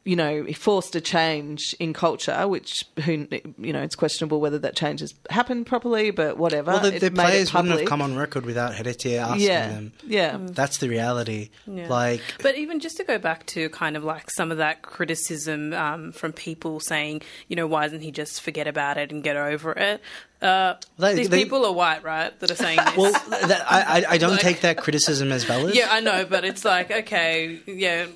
[0.05, 3.27] you know, forced a change in culture, which, who,
[3.59, 6.71] you know, it's questionable whether that change has happened properly, but whatever.
[6.73, 9.43] Well, the, It the made it players wouldn't have come on record without Heritier asking
[9.47, 9.93] Yeah, them.
[10.07, 10.39] yeah.
[10.41, 11.51] That's the reality.
[11.67, 11.89] Yeah.
[11.89, 15.75] Like But even just to go back to kind of like some of that criticism
[15.75, 19.37] um, from people saying, you know, why doesn't he just forget about it and get
[19.37, 20.01] over it?
[20.43, 22.39] Uh, They- these they- people are white, right?
[22.41, 22.97] That are saying this.
[22.97, 25.75] well, that, I, I I don't Like- take that criticism as valid.
[25.75, 28.07] yeah, I know, but it's like, okay, yeah,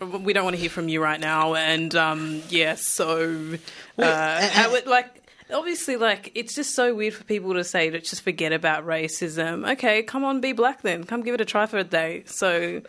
[0.00, 3.56] we don't want to hear from you right now, and um, yeah, so
[3.98, 5.20] uh, and- how it, like.
[5.52, 9.70] Obviously, like it's just so weird for people to say to just forget about racism.
[9.72, 11.04] Okay, come on, be black then.
[11.04, 12.22] Come give it a try for a day.
[12.26, 12.80] So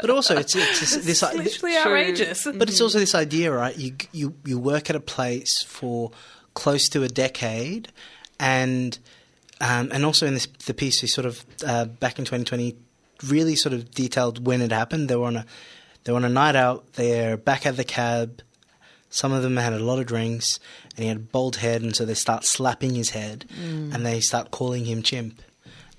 [0.00, 1.76] But also, it's, it's this, this it's literally True.
[1.76, 2.44] outrageous.
[2.52, 3.78] But it's also this idea, right?
[3.78, 6.10] You you you work at a place for
[6.54, 7.92] close to a decade,
[8.40, 8.98] and
[9.60, 12.74] um, and also in this the piece he sort of uh, back in 2020
[13.28, 15.08] really sort of detailed when it happened.
[15.08, 15.46] They were on a
[16.04, 16.94] They're on a night out.
[16.94, 18.40] They're back at the cab.
[19.10, 20.58] Some of them had a lot of drinks,
[20.96, 24.20] and he had a bald head, and so they start slapping his head, and they
[24.20, 25.42] start calling him chimp,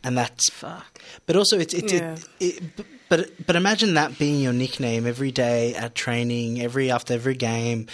[0.04, 1.02] and that's Fuck.
[1.26, 2.16] but also, it's it, Yeah.
[2.39, 6.89] it, it, b- but but imagine that being your nickname every day at training, every
[6.89, 7.88] after every game,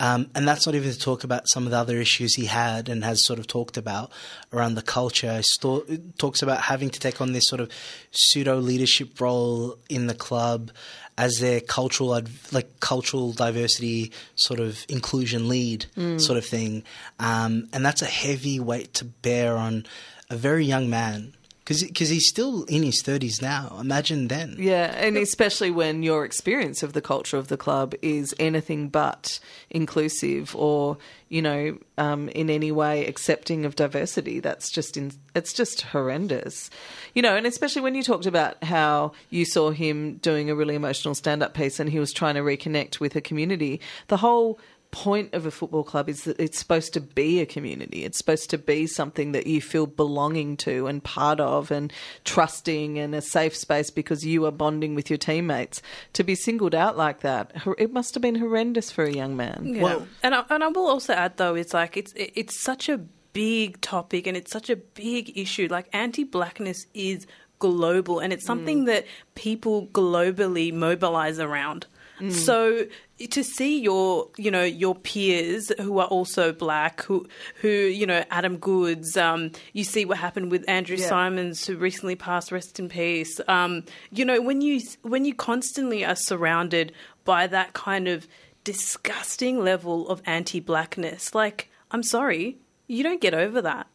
[0.00, 2.88] um, and that's not even to talk about some of the other issues he had
[2.88, 4.10] and has sort of talked about
[4.52, 5.36] around the culture.
[5.36, 5.86] He sto-
[6.18, 7.70] talks about having to take on this sort of
[8.10, 10.72] pseudo leadership role in the club
[11.16, 12.20] as their cultural
[12.50, 15.86] like cultural diversity sort of inclusion lead
[16.18, 16.82] sort of thing,
[17.20, 19.86] um, and that's a heavy weight to bear on
[20.30, 21.32] a very young man
[21.64, 23.78] because he's still in his 30s now.
[23.80, 24.56] Imagine then.
[24.58, 29.40] Yeah, and especially when your experience of the culture of the club is anything but
[29.70, 30.98] inclusive or,
[31.30, 34.40] you know, um, in any way accepting of diversity.
[34.40, 36.68] That's just in, it's just horrendous.
[37.14, 40.74] You know, and especially when you talked about how you saw him doing a really
[40.74, 43.80] emotional stand-up piece and he was trying to reconnect with a community.
[44.08, 44.58] The whole
[44.94, 48.04] point of a football club is that it's supposed to be a community.
[48.04, 51.92] It's supposed to be something that you feel belonging to and part of and
[52.24, 55.82] trusting and a safe space because you are bonding with your teammates.
[56.12, 59.72] To be singled out like that, it must have been horrendous for a young man.
[59.74, 59.82] Yeah.
[59.82, 62.88] Well- and I, and I will also add though, it's like it's it- it's such
[62.88, 62.98] a
[63.32, 65.66] big topic and it's such a big issue.
[65.68, 67.26] Like anti-blackness is
[67.58, 68.86] global and it's something mm.
[68.86, 71.88] that people globally mobilize around.
[72.20, 72.30] Mm.
[72.30, 72.86] So
[73.30, 77.26] to see your you know your peers who are also black who
[77.60, 81.08] who you know Adam Goodes um, you see what happened with Andrew Yeah.
[81.08, 86.04] Symonds who recently passed rest in peace um, you know when you when you constantly
[86.04, 86.92] are surrounded
[87.24, 88.26] by that kind of
[88.64, 92.58] disgusting level of anti-blackness like I'm sorry
[92.88, 93.86] you don't get over that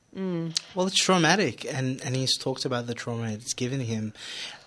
[0.74, 4.14] Well, it's traumatic, and, and he's talked about the trauma it's given him.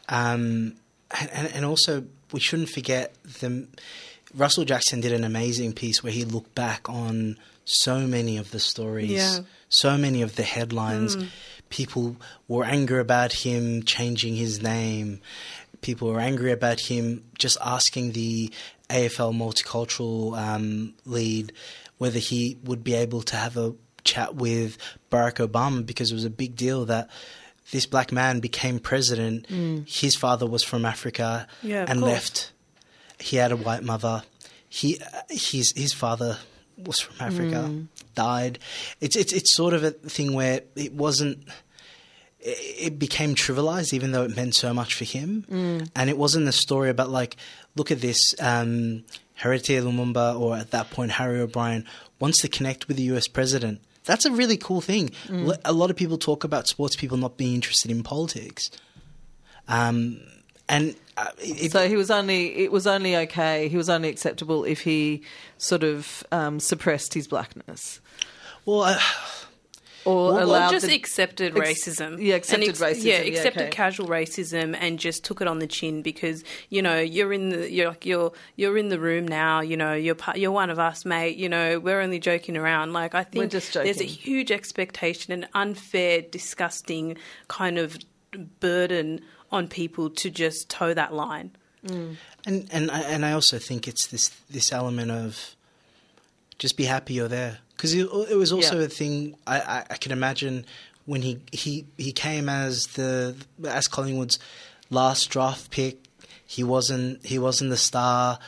[0.08, 0.76] Um,
[1.18, 3.66] and, and, and also, we shouldn't forget the.
[4.34, 8.58] Russell Jackson did an amazing piece where he looked back on so many of the
[8.60, 9.40] stories, Yeah.
[9.68, 11.16] so many of the headlines.
[11.68, 12.16] People
[12.48, 15.20] were angry about him changing his name.
[15.80, 18.52] People were angry about him just asking the
[18.90, 21.52] AFL multicultural um, lead
[21.98, 24.76] whether he would be able to have a chat with
[25.10, 27.08] Barack Obama because it was a big deal that
[27.70, 29.46] this black man became president.
[29.88, 32.12] His father was from Africa Yeah, and course.
[32.12, 32.52] left.
[33.22, 34.22] He had a white mother.
[34.68, 34.98] He
[35.30, 36.38] his his father
[36.76, 37.70] was from Africa,
[38.14, 38.58] died.
[39.00, 41.44] It's it's it's sort of a thing where it wasn't.
[42.44, 45.44] It became trivialized, even though it meant so much for him.
[45.94, 47.36] And it wasn't a story about like,
[47.76, 48.18] look at this.
[48.40, 49.04] Um,
[49.40, 51.84] Heritier Lumumba, or at that point Harry O'Brien,
[52.20, 53.28] wants to connect with the U.S.
[53.28, 53.80] president.
[54.04, 55.10] That's a really cool thing.
[55.64, 58.70] A lot of people talk about sports people not being interested in politics,
[59.68, 60.20] um,
[60.68, 63.68] and uh, it, So he was only it was only okay.
[63.68, 65.22] He was only acceptable if he
[65.58, 68.00] sort of um, suppressed his blackness
[68.64, 69.00] well, I,
[70.04, 72.16] or Well, allowed or just the- accepted ex- racism.
[72.20, 73.70] yeah, accepted And racism, Yeah, yeah, accepted okay.
[73.70, 77.70] casual racism and just took it on the chin because you know you're in the
[77.70, 79.60] you're like you're you're in the room now.
[79.60, 81.36] You know you're part, you're one of us, mate.
[81.36, 82.92] You know we're only joking around.
[82.92, 87.16] Like I think just there's a huge expectation, an unfair, disgusting
[87.48, 87.96] kind of
[88.60, 89.20] burden
[89.52, 91.50] on people to just toe that line.
[91.86, 92.16] Mm.
[92.46, 95.56] and and I, and I also think it's this this element of
[96.58, 98.84] just be happy you're there because it, it was also Yeah.
[98.84, 100.64] a thing I, I, I can imagine
[101.06, 103.34] when he, he he came as the
[103.66, 104.38] as Collingwood's
[104.90, 105.98] last draft pick.
[106.46, 108.38] He wasn't he wasn't the star.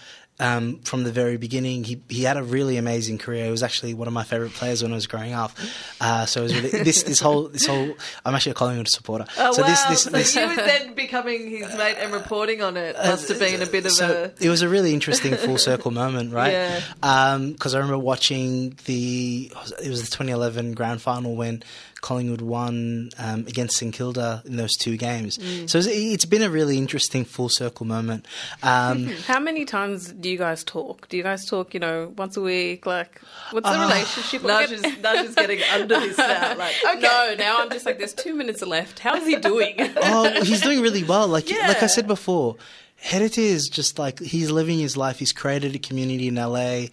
[0.41, 3.45] Um, from the very beginning, he he had a really amazing career.
[3.45, 5.53] He was actually one of my favorite players when I was growing up.
[6.01, 7.95] Uh, so it was really, this this whole this whole.
[8.25, 9.27] I'm actually a Collingwood supporter.
[9.39, 9.69] Oh so wow!
[9.69, 13.29] this this, so this you were then becoming his mate and reporting on it must
[13.29, 16.33] have been a bit of so a it was a really interesting full circle moment,
[16.33, 16.53] right?
[16.53, 17.39] Yeah.
[17.39, 19.53] Because I remember watching the
[19.85, 21.63] it was the 2011 grand final when
[22.05, 25.39] Collingwood won um, against St Kilda in those two games.
[25.39, 25.71] Mm.
[25.71, 28.27] So it's, it's been a really interesting full circle moment.
[28.63, 31.09] Um, How many times do you guys talk?
[31.09, 32.85] Do you guys talk, you know, once a week?
[32.85, 34.43] Like, what's the relationship?
[34.43, 36.55] Naj Get- is, Naj is getting under this now.
[36.65, 37.01] Like, okay.
[37.01, 38.99] No, now I'm just like, there's two minutes left.
[38.99, 39.77] How's he doing?
[39.97, 41.27] oh, he's doing really well.
[41.27, 42.57] Like like I said before,
[43.05, 45.19] Heritier is just like he's living his life.
[45.19, 46.87] He's created a community in LA.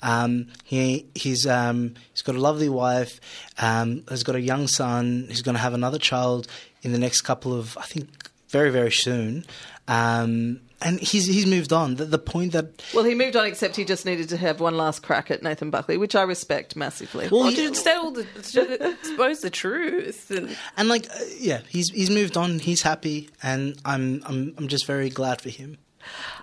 [0.00, 3.20] Um, he he's um, he's got a lovely wife.
[3.58, 5.26] Um, has got a young son.
[5.28, 6.46] He's going to have another child
[6.82, 8.08] in the next couple of I think
[8.48, 9.44] very very soon.
[9.88, 11.96] Um, and he's he's moved on.
[11.96, 14.76] The, the point that Well, he moved on, except he just needed to have one
[14.76, 17.28] last crack at Nathan Buckley, which I respect massively.
[17.28, 18.26] well, he- to tell the,
[19.00, 20.30] expose the truth.
[20.30, 22.58] And, and like uh, yeah, he's he's moved on.
[22.58, 25.78] He's happy, and I'm I'm I'm just very glad for him.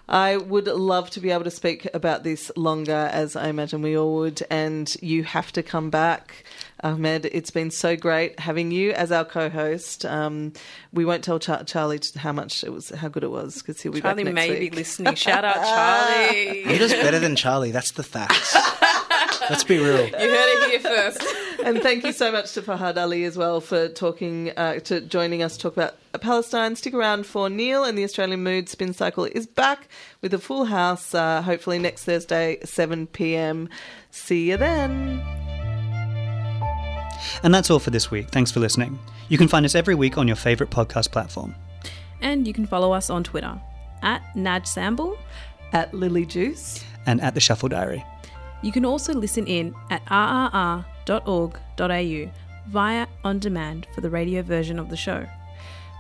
[0.09, 3.97] I would love to be able to speak about this longer, as I imagine we
[3.97, 6.43] all would, and you have to come back.
[6.84, 10.05] Ahmed, it's been so great having you as our co-host.
[10.05, 10.51] Um,
[10.91, 13.93] we won't tell Char- Charlie how much it was, how good it was, because he'll
[13.93, 14.71] be Charlie back next may week.
[14.71, 15.15] be listening.
[15.15, 16.63] Shout out, Charlie.
[16.67, 17.71] You're just better than Charlie.
[17.71, 18.55] That's the facts.
[19.49, 20.05] Let's be real.
[20.05, 21.23] You heard it here first.
[21.65, 25.43] and thank you so much to Fahad Ali as well for talking, uh, to joining
[25.43, 26.75] us to talk about Palestine.
[26.75, 29.88] Stick around for Neil and the Australian Mood Spin Cycle is back
[30.21, 33.67] with a full house, uh, hopefully next Thursday, 7 p.m.
[34.11, 35.21] See you then.
[37.43, 38.30] And that's all for this week.
[38.30, 38.99] Thanks for listening.
[39.30, 41.55] You can find us every week on your favourite podcast platform.
[42.21, 43.59] And you can follow us on Twitter
[44.01, 45.17] at Naj Samble.
[45.71, 46.84] At Lily Juice.
[47.05, 48.03] And at the Shuffle Diary.
[48.61, 50.86] You can also listen in at rrr.org.au
[52.67, 55.28] via on demand for the radio version of the show.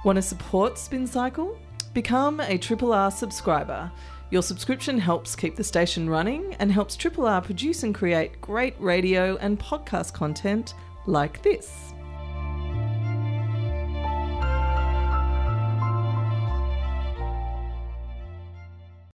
[0.05, 1.57] Want to support Spin Cycle?
[1.93, 3.91] Become a Triple R subscriber.
[4.29, 8.75] Your subscription helps keep the station running and helps Triple R produce and create great
[8.79, 10.73] radio and podcast content
[11.05, 11.92] like this.